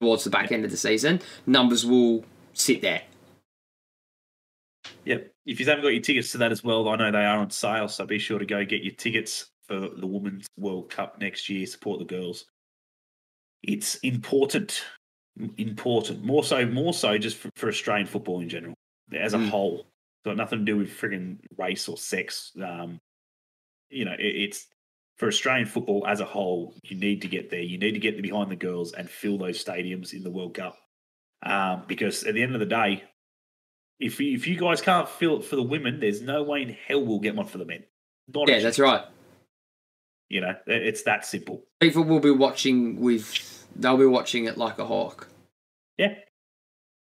[0.00, 2.24] towards the back end of the season, numbers will
[2.54, 3.02] sit there.
[5.04, 5.30] Yep.
[5.46, 7.50] If you haven't got your tickets to that as well, I know they are on
[7.50, 11.48] sale, so be sure to go get your tickets for the Women's World Cup next
[11.50, 11.66] year.
[11.66, 12.46] Support the girls.
[13.62, 14.82] It's important,
[15.56, 18.74] important more so, more so just for, for Australian football in general,
[19.12, 19.48] as a Mm.
[19.48, 19.80] whole.
[19.80, 22.52] It's got nothing to do with frigging race or sex.
[22.62, 22.98] Um,
[23.90, 24.66] you know, it, it's
[25.18, 26.74] for Australian football as a whole.
[26.84, 27.60] You need to get there.
[27.60, 30.76] You need to get behind the girls and fill those stadiums in the World Cup.
[31.44, 33.04] Um, because at the end of the day,
[34.00, 36.70] if you, if you guys can't fill it for the women, there's no way in
[36.88, 37.84] hell we'll get one for the men.
[38.32, 39.02] Not Yeah, that's right.
[40.30, 41.62] You know, it's that simple.
[41.80, 45.28] People will be watching with they'll be watching it like a hawk.
[45.98, 46.14] Yeah.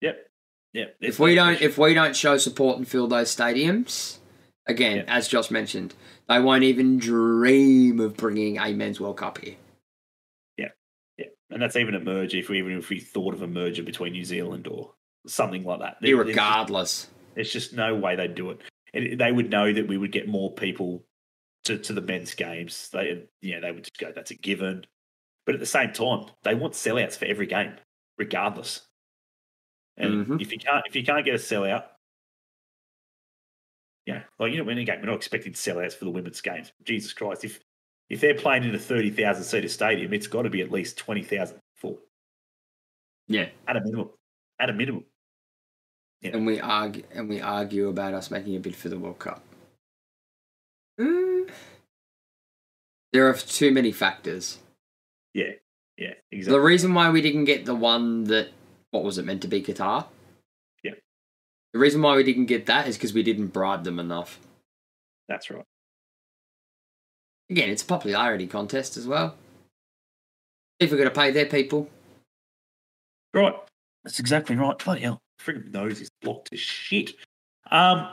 [0.00, 0.26] Yep.
[0.74, 0.96] Yep.
[1.00, 4.18] If we don't if we don't show support and fill those stadiums,
[4.66, 5.04] again, Yeah.
[5.08, 5.94] as Josh mentioned,
[6.28, 9.56] they won't even dream of bringing a men's World Cup here.
[10.58, 10.68] yeah,
[11.16, 11.26] Yeah.
[11.50, 12.38] and that's even a merger.
[12.38, 14.92] If we even if we thought of a merger between New Zealand or
[15.26, 18.60] something like that, There- there's just- just no way they'd do it.
[18.94, 21.04] And they would know that we would get more people
[21.64, 22.88] to, to the men's games.
[22.90, 24.86] They, yeah, they would just go, that's a given.
[25.46, 27.76] But at the same time, they want sellouts for every game,
[28.18, 28.86] regardless.
[29.96, 30.42] And Mhm.
[30.42, 31.88] if you can't, if you can't get a sellout,
[34.04, 36.72] yeah, like you know, in a game, we're not expecting sellouts for the women's games.
[36.82, 37.60] Jesus Christ, if
[38.08, 40.98] if they're playing in a thirty thousand seater stadium, it's got to be at least
[40.98, 41.98] twenty thousand full
[43.28, 43.50] Yeah.
[43.66, 44.10] at a minimum.
[44.58, 45.06] At a minimum.
[46.20, 46.36] Yeah.
[46.36, 49.42] And we argue and we argue about us making a bid for the World Cup.
[50.98, 51.50] Mm.
[53.12, 54.58] There are too many factors.
[55.36, 55.52] Yeah,
[55.98, 56.58] yeah, exactly.
[56.58, 58.48] The reason why we didn't get the one that
[58.90, 60.06] what was it meant to be Qatar?
[60.82, 60.92] Yeah.
[61.72, 64.40] The reason why we didn't get that is because we didn't bribe them enough.
[65.28, 65.64] That's right.
[67.50, 69.36] Again, it's a popularity contest as well.
[70.80, 71.90] If we're going to pay their people,
[73.36, 73.54] Right.
[74.02, 74.78] That's exactly right.
[74.78, 75.20] Bloody hell.
[75.44, 77.12] Friggin' nose is blocked as shit.
[77.70, 78.08] Um.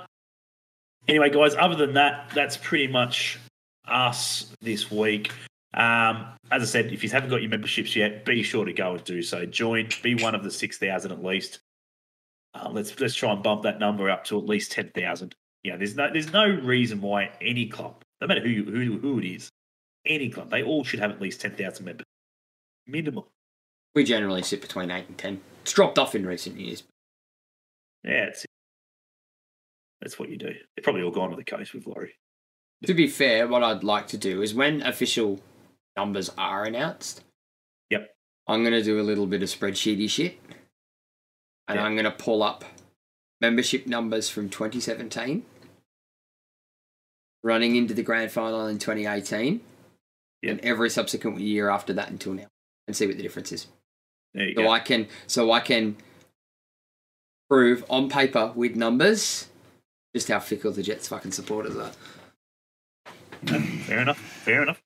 [1.08, 3.40] Anyway, guys, other than that, that's pretty much
[3.88, 5.32] us this week.
[5.74, 8.94] Um, as I said, if you haven't got your memberships yet, be sure to go
[8.94, 9.46] and do so.
[9.46, 11.60] Join, be one of the six thousand at least.
[12.54, 15.36] Uh, let's let's try and bump that number up to at least ten thousand.
[15.64, 19.20] Yeah, there's no there's no reason why any club, no matter who you, who who
[19.20, 19.50] it is,
[20.06, 22.06] any club, they all should have at least ten thousand members,
[22.86, 23.24] minimum.
[23.96, 25.42] we generally sit between 8 and 10.
[25.64, 26.84] It's dropped off in recent years.
[28.04, 28.46] Yeah, it's,
[30.02, 30.48] that's what you do.
[30.48, 32.16] They're probably all gone to the coast with Laurie.
[32.86, 35.40] To be fair, what I'd like to do is when official
[35.98, 37.24] numbers are announced,
[37.90, 38.16] Yep.
[38.48, 40.38] I'm going to do a little bit of spreadsheety shit.
[41.68, 41.86] And Yeah.
[41.86, 42.66] I'm going to pull up
[43.42, 45.46] membership numbers from 2017
[47.44, 49.62] running into the grand final in 2018
[50.42, 50.52] Yeah.
[50.52, 52.48] and every subsequent year after that until now
[52.88, 53.68] and see what the difference is.
[54.34, 54.70] There you So go.
[54.70, 55.98] I can so I can
[57.50, 59.50] prove on paper with numbers
[60.16, 61.92] just how fickle the Jets fucking supporters are.
[63.46, 64.18] Mm, fair enough.
[64.20, 64.82] Fair enough.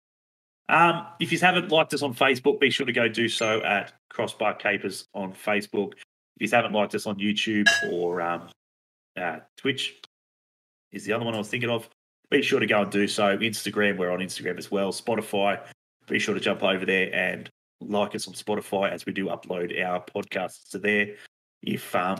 [0.69, 3.93] Um, if you haven't liked us on Facebook, be sure to go do so at
[4.09, 5.93] Crossbar Capers on Facebook.
[6.39, 8.49] If you haven't liked us on YouTube or um,
[9.15, 10.01] uh, Twitch,
[10.91, 11.89] is the other one I was thinking of.
[12.29, 13.37] Be sure to go and do so.
[13.37, 14.91] Instagram, we're on Instagram as well.
[14.91, 15.59] Spotify,
[16.07, 17.49] be sure to jump over there and
[17.79, 21.15] like us on Spotify as we do upload our podcasts to there.
[21.61, 22.19] If um,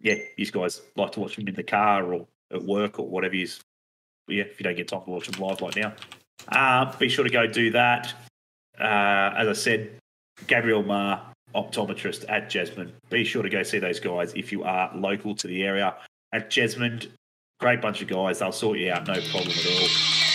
[0.00, 3.36] yeah, you guys like to watch them in the car or at work or whatever
[3.36, 3.48] you
[4.28, 5.94] yeah, if you don't get time to watch them live like now.
[6.48, 8.12] Uh, be sure to go do that.
[8.78, 9.90] Uh, as I said,
[10.46, 11.20] Gabriel Ma,
[11.54, 12.92] optometrist at Jesmond.
[13.10, 15.94] Be sure to go see those guys if you are local to the area.
[16.32, 17.08] At Jesmond,
[17.60, 18.38] great bunch of guys.
[18.40, 19.88] They'll sort you out, no problem at all.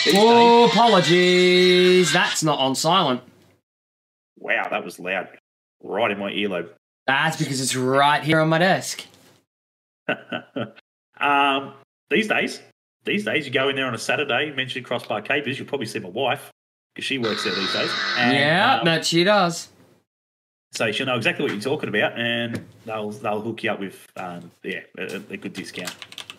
[0.05, 2.11] These Oh, apologies.
[2.11, 3.21] That's not on silent.
[4.39, 5.27] wow, that was loud.
[5.83, 6.69] Right in my earlobe.
[7.07, 9.05] That's because it's right here on my desk.
[11.19, 11.73] um,
[12.09, 12.61] these days,
[13.03, 15.99] these days, you go in there on a Saturday, mention Crossbar Capers, you'll probably see
[15.99, 16.51] my wife
[16.93, 17.91] because she works there these days.
[18.17, 19.69] And, yeah, um, that she does.
[20.73, 24.07] So she'll know exactly what you're talking about, and they'll they'll hook you up with
[24.15, 25.93] um, yeah a, a good discount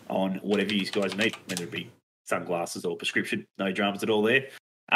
[0.09, 1.91] on whatever you guys need, whether it be
[2.25, 3.45] sunglasses or prescription.
[3.59, 4.47] No dramas at all there.
[4.91, 4.95] Uh,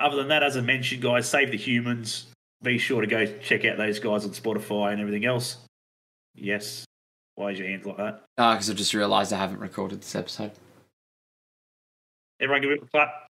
[0.00, 2.26] other than that, as I mentioned, guys, save the humans.
[2.62, 5.58] Be sure to go check out those guys on Spotify and everything else.
[6.34, 6.84] Yes.
[7.34, 8.24] Why is your hands like that?
[8.36, 10.52] Ah, because I've just realised I haven't recorded this episode.
[12.40, 13.26] Everyone give it a clap.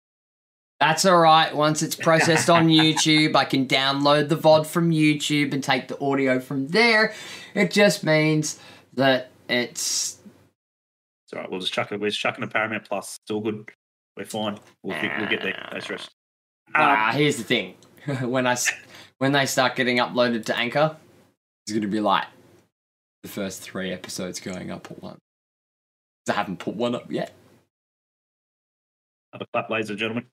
[0.79, 1.55] That's all right.
[1.55, 5.99] Once it's processed on YouTube, I can download the VOD from YouTube and take the
[5.99, 7.13] audio from there.
[7.55, 8.59] It just means
[8.93, 10.17] that it's.
[11.25, 11.49] It's all right.
[11.51, 11.99] We'll just chuck it.
[11.99, 13.17] We're just chucking a Paramount Plus.
[13.23, 13.69] It's all good.
[14.15, 14.59] We're fine.
[14.83, 15.69] We'll, fi- we'll get there.
[15.73, 16.03] No stress.
[16.75, 17.75] Um, Ah, here's the thing.
[18.21, 18.55] when I
[19.17, 20.95] when they start getting uploaded to Anchor,
[21.65, 22.25] it's going to be like
[23.23, 25.19] the first three episodes going up at once.
[26.29, 27.33] I haven't put one up yet.
[29.37, 30.25] Another clap, ladies and gentlemen.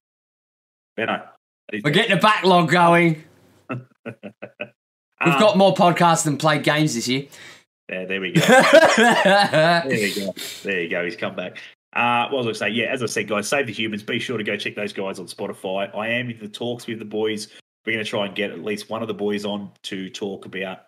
[0.97, 1.23] Benno.
[1.83, 3.23] We're getting a backlog going.
[3.69, 3.85] We've
[5.21, 7.27] Um, got more podcasts than played games this year.
[7.91, 8.41] There, there we go.
[8.97, 10.35] There you go.
[10.63, 11.05] There you go.
[11.05, 11.59] He's come back.
[11.93, 12.73] Uh, what was I say?
[12.75, 14.03] Yeah, as I said, guys, save the humans.
[14.03, 15.95] Be sure to go check those guys on Spotify.
[15.95, 17.49] I am in the talks with the boys.
[17.85, 20.47] We're going to try and get at least one of the boys on to talk
[20.47, 20.79] about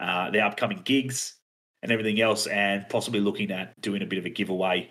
[0.00, 1.34] uh, their upcoming gigs
[1.82, 4.90] and everything else, and possibly looking at doing a bit of a giveaway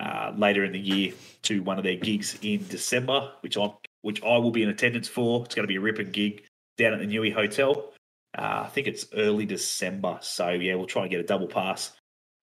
[0.00, 3.72] uh, later in the year to one of their gigs in December, which I
[4.02, 5.44] which I will be in attendance for.
[5.44, 6.42] It's going to be a ripping gig
[6.76, 7.92] down at the Newey Hotel.
[8.36, 11.92] Uh, I think it's early December, so yeah, we'll try and get a double pass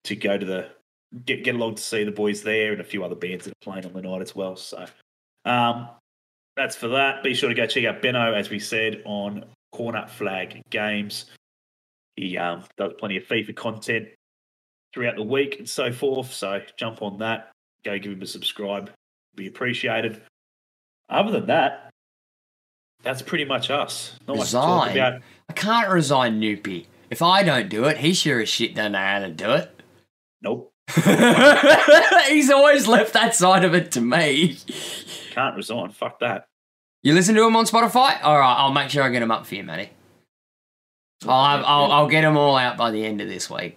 [0.04, 0.68] to go to the
[1.26, 3.62] get get along to see the boys there and a few other bands that are
[3.62, 4.56] playing on the night as well.
[4.56, 4.86] So
[5.44, 5.88] um,
[6.56, 7.22] that's for that.
[7.22, 11.26] Be sure to go check out Benno, as we said, on Corner Flag Games.
[12.16, 14.08] He um, does plenty of FIFA content
[14.92, 16.32] throughout the week and so forth.
[16.32, 17.50] So jump on that.
[17.84, 18.90] Go give him a subscribe.
[19.34, 20.22] Be appreciated.
[21.08, 21.90] Other than that,
[23.02, 24.18] that's pretty much us.
[24.28, 24.92] Not much Resign?
[24.96, 25.22] about.
[25.48, 26.86] I can't resign Noopy.
[27.10, 29.82] If I don't do it, he sure as shit don't know how to do it.
[30.40, 30.72] Nope.
[32.28, 34.58] He's always left that side of it to me.
[35.30, 35.90] Can't resign.
[35.90, 36.46] Fuck that.
[37.02, 38.22] You listen to him on Spotify?
[38.22, 39.90] All right, I'll make sure I get him up for you, Matty.
[41.26, 43.76] I'll, have, I'll, I'll get them all out by the end of this week,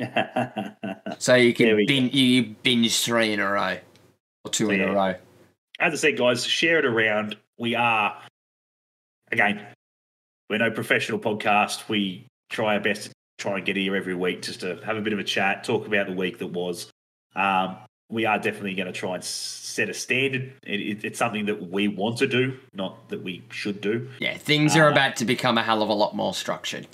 [1.18, 3.76] so you can we bin, you binge three in a row
[4.44, 4.86] or two in Yeah.
[4.90, 5.14] a row.
[5.78, 7.36] as I said, guys, share it around.
[7.58, 8.20] We are,
[9.32, 9.66] again,
[10.48, 11.88] we're no professional podcast.
[11.88, 15.00] We try our best to try and get here every week just to have a
[15.00, 16.90] bit of a chat, talk about the week that was.
[17.36, 17.76] Um,
[18.10, 20.52] we are definitely going to try and set a standard.
[20.66, 24.08] It, it, it's something that we want to do, not that we should do.
[24.18, 26.88] Yeah, things are Uh, about to become a hell of a lot more structured.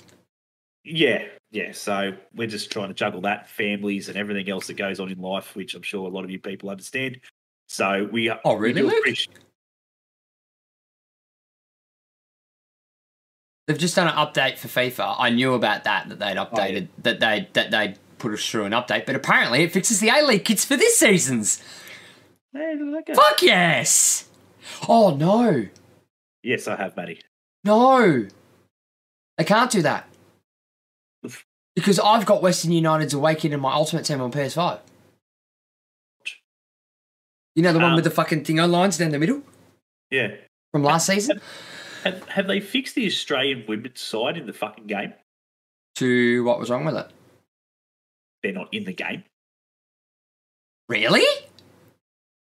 [0.83, 1.71] Yeah, yeah.
[1.71, 5.19] So we're just trying to juggle that, families, and everything else that goes on in
[5.19, 7.19] life, which I'm sure a lot of you people understand.
[7.67, 8.39] So we are.
[8.45, 9.37] Oh, really, appreciate-
[13.67, 15.15] They've just done an update for FIFA.
[15.19, 18.63] I knew about that that they'd oh, updated that they that they'd put us through
[18.63, 21.61] an update, but apparently it fixes the A League kits for this season's.
[22.53, 23.21] Hey, look at that go.
[23.21, 24.29] Fuck yes!
[24.87, 25.67] Oh no,
[26.43, 27.19] Yes, I have, Matty.
[27.65, 28.25] no,
[29.37, 30.07] I can't do that
[31.77, 34.79] because I've got Western United's Awakened in my Ultimate Team on PS5.
[37.55, 39.43] You know the one Um, with the fucking thing on lines down the middle
[40.09, 40.35] Yeah.
[40.71, 41.39] from last season.
[42.03, 45.13] Have, have they fixed the Australian women's side in the fucking game?
[45.97, 47.11] To what was wrong with it?
[48.41, 49.23] They're not in the game.
[50.89, 51.25] Really?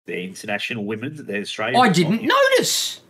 [0.06, 1.26] They're international women.
[1.26, 1.82] They're Australian.
[1.82, 3.02] I didn't notice.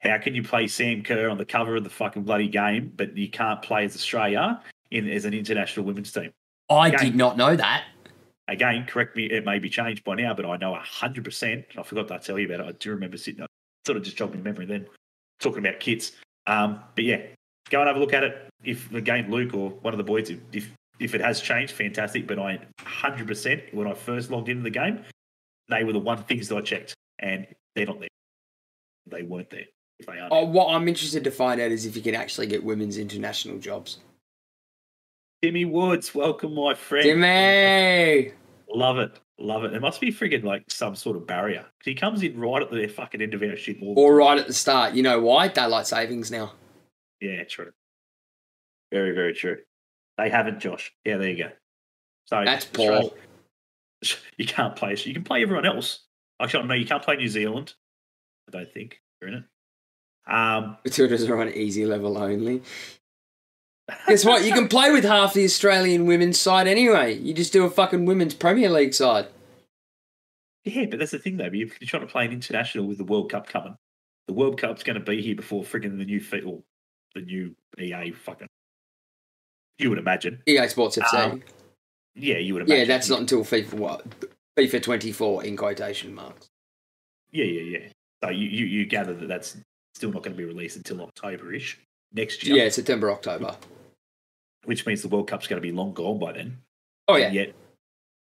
[0.00, 3.16] How can you play Sam Kerr on the cover of the fucking bloody game, but
[3.16, 6.32] you can't play as Australia in as an international women's team?
[6.70, 7.00] I Game.
[7.00, 7.84] did not know that.
[8.48, 11.64] Again, correct me, it may be changed by now, but I know 100%.
[11.78, 12.68] I forgot to tell you about it.
[12.68, 13.46] I do remember sitting, I
[13.86, 14.86] sort of just jogged my memory then,
[15.40, 16.12] talking about kits.
[16.46, 17.22] Um, but yeah,
[17.70, 18.48] go and have a look at it.
[18.62, 20.70] If again, Luke or one of the boys, if, if,
[21.00, 22.26] if it has changed, fantastic.
[22.26, 25.04] But I 100%, when I first logged into the game,
[25.68, 28.08] they were the one things that I checked, and they're not there.
[29.06, 29.64] They weren't there.
[29.98, 30.28] If they are.
[30.30, 33.58] Oh, what I'm interested to find out is if you can actually get women's international
[33.58, 33.98] jobs.
[35.44, 37.04] Timmy Woods, welcome, my friend.
[37.04, 38.32] Jimmy!
[38.74, 39.20] Love it.
[39.38, 39.72] Love it.
[39.72, 41.66] There must be friggin' like some sort of barrier.
[41.84, 43.76] He comes in right at the fucking end of our shit.
[43.82, 44.16] All the All time.
[44.16, 44.94] right at the start.
[44.94, 45.48] You know why?
[45.48, 46.54] Daylight savings now.
[47.20, 47.72] Yeah, true.
[48.90, 49.58] Very, very true.
[50.16, 50.94] They haven't, Josh.
[51.04, 51.50] Yeah, there you go.
[52.24, 53.10] So That's poor.
[54.38, 54.96] You can't play.
[55.04, 56.04] You can play everyone else.
[56.40, 57.74] Actually, no, you can't play New Zealand.
[58.48, 59.44] I don't think you're in it.
[60.26, 62.62] Um, Matildas are on easy level only.
[64.08, 64.44] Guess what?
[64.44, 67.14] You can play with half the Australian women's side anyway.
[67.18, 69.26] You just do a fucking women's Premier League side.
[70.64, 71.50] yeah, but that's the thing though.
[71.52, 73.76] You're trying to play an international with the World Cup coming.
[74.26, 76.62] The World Cup's going to be here before friggin' the new or
[77.14, 78.48] the new EA fucking.
[79.78, 80.42] You would imagine.
[80.46, 81.14] EA Sports FC.
[81.18, 81.42] Um,
[82.14, 82.78] Yeah, you would imagine.
[82.78, 84.06] yeah, that's not until FIFA what?
[84.56, 86.46] FIFA 24 in quotation marks.
[87.32, 87.88] Yeah, yeah, yeah.
[88.22, 89.56] So you, you, you gather that that's
[89.94, 91.78] still not going to be released until October-ish
[92.12, 92.56] next year.
[92.56, 93.56] Yeah, September, October.
[94.64, 96.58] Which means the World Cup's going to be long gone by then.
[97.08, 97.26] Oh yeah.
[97.26, 97.54] And yet,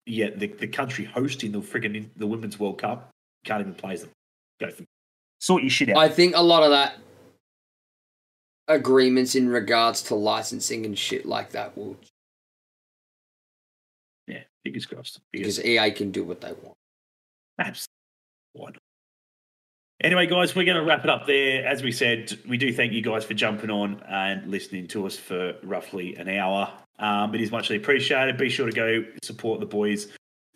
[0.06, 3.10] yet the, the country hosting the friggin' the Women's World Cup
[3.44, 4.10] can't even play them.
[4.60, 4.84] Go for
[5.40, 5.96] sort your shit out.
[5.96, 6.94] I think a lot of that
[8.68, 11.96] agreements in regards to licensing and shit like that will
[14.26, 15.20] yeah, fingers crossed.
[15.32, 16.76] Because because EA can do what they want.
[17.58, 17.91] Absolutely.
[20.02, 21.64] Anyway, guys, we're going to wrap it up there.
[21.64, 25.16] As we said, we do thank you guys for jumping on and listening to us
[25.16, 26.72] for roughly an hour.
[26.98, 28.36] Um, it is muchly appreciated.
[28.36, 30.08] Be sure to go support the boys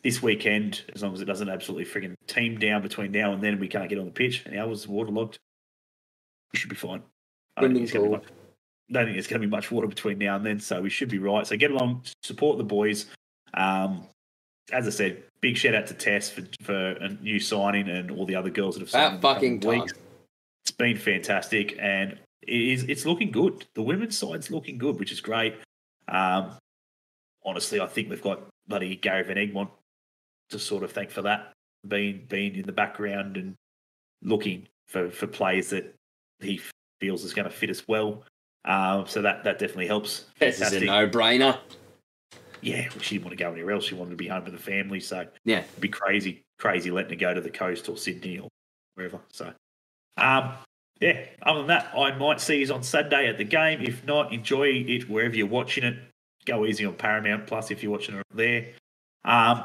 [0.03, 3.61] this weekend, as long as it doesn't absolutely frigging team down between now and then.
[3.61, 5.39] We can't get on the pitch, and ours waterlogged.
[6.53, 7.03] We should be fine.
[7.57, 8.17] I don't think, Swimming it's gonna be pool.
[8.19, 8.27] much,
[8.91, 11.09] don't think there's going to be much water between now and then, so we should
[11.09, 11.47] be right.
[11.47, 13.07] So get along, support the boys.
[13.55, 14.07] Um,
[14.73, 18.27] as I said, big shout out to Tess for, for a new signing and all
[18.27, 19.17] the other girls that have signed.
[19.17, 19.83] That fucking couple of time.
[19.83, 19.99] weeks.
[20.65, 23.65] It's been fantastic, and it is it's looking good.
[23.75, 25.55] The women's side's looking good, which is great.
[26.09, 26.53] Um,
[27.45, 29.71] honestly, I think we've got bloody Gary Van Egmond
[30.51, 31.53] to sort of thank for that,
[31.87, 33.55] being being in the background and
[34.23, 35.95] looking for, for players that
[36.41, 36.61] he
[37.01, 38.25] feels is going to fit us well.
[38.65, 40.25] Um, so that that definitely helps.
[40.41, 41.59] This is a no-brainer.
[42.63, 43.85] Yeah, she didn't want to go anywhere else.
[43.85, 45.01] She wanted to be home with the family.
[45.01, 45.61] So Yeah.
[45.61, 48.49] it'd be crazy, crazy letting her go to the coast or Sydney or
[48.95, 49.21] wherever.
[49.33, 49.53] So,
[50.17, 50.55] um,
[51.01, 51.25] yeah.
[51.43, 53.81] Other than that, I might see you on Saturday at the game.
[53.83, 55.97] If not, enjoy it wherever you're watching it.
[56.47, 58.67] Go easy on Paramount Plus if you're watching it there.
[59.25, 59.65] Um,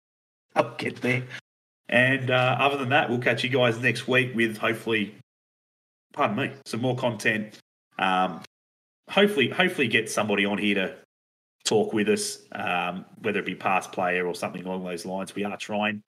[0.54, 1.24] I'll get there.
[1.88, 5.14] And uh, other than that, we'll catch you guys next week with hopefully,
[6.12, 7.58] pardon me, some more content.
[7.98, 8.40] Um,
[9.10, 10.94] hopefully, hopefully get somebody on here to
[11.72, 15.34] talk with us, um, whether it be past player or something along those lines.
[15.34, 16.02] We are trying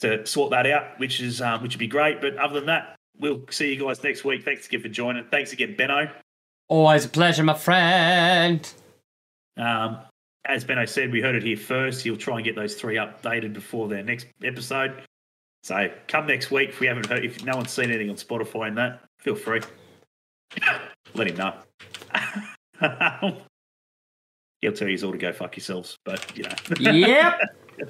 [0.00, 2.22] to sort that out, which is um, which would be great.
[2.22, 4.44] But other than that, we'll see you guys next week.
[4.44, 5.24] Thanks again for joining.
[5.26, 6.10] Thanks again, Benno.
[6.68, 8.72] Always a pleasure, my friend.
[9.58, 9.98] Um,
[10.46, 12.02] as Benno said, we heard it here first.
[12.02, 15.02] He'll try and get those three updated before their next episode.
[15.62, 16.70] So come next week.
[16.70, 19.60] If we haven't heard, if no one's seen anything on Spotify and that, feel free.
[21.14, 21.54] Let him know.
[24.66, 26.90] He'll tell you all to go fuck yourselves, but you know.
[26.90, 27.40] Yep.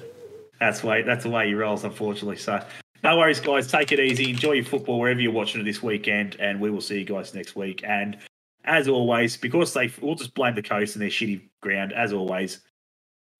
[0.59, 2.37] That's way that's the way he rolls, unfortunately.
[2.37, 2.63] So
[3.03, 3.65] no worries, guys.
[3.67, 4.29] Take it easy.
[4.29, 7.33] Enjoy your football wherever you're watching it this weekend, and we will see you guys
[7.33, 7.83] next week.
[7.83, 8.17] And
[8.63, 11.93] as always, because they we'll just blame the coast and their shitty ground.
[11.93, 12.59] As always,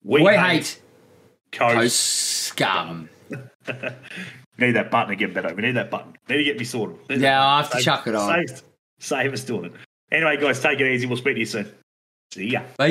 [0.02, 0.80] we, We hate
[1.52, 1.74] coast.
[1.74, 3.08] Coast scum.
[4.58, 5.54] need that button again, better.
[5.54, 6.14] We need that button.
[6.28, 7.20] Need to get me sorted.
[7.20, 8.46] Yeah, I'll have to Save- chuck it on.
[8.48, 8.62] Save,
[8.98, 9.72] save us doing it.
[10.10, 11.06] Anyway, guys, take it easy.
[11.06, 11.70] We'll speak to you soon.
[12.30, 12.88] 是呀，拜。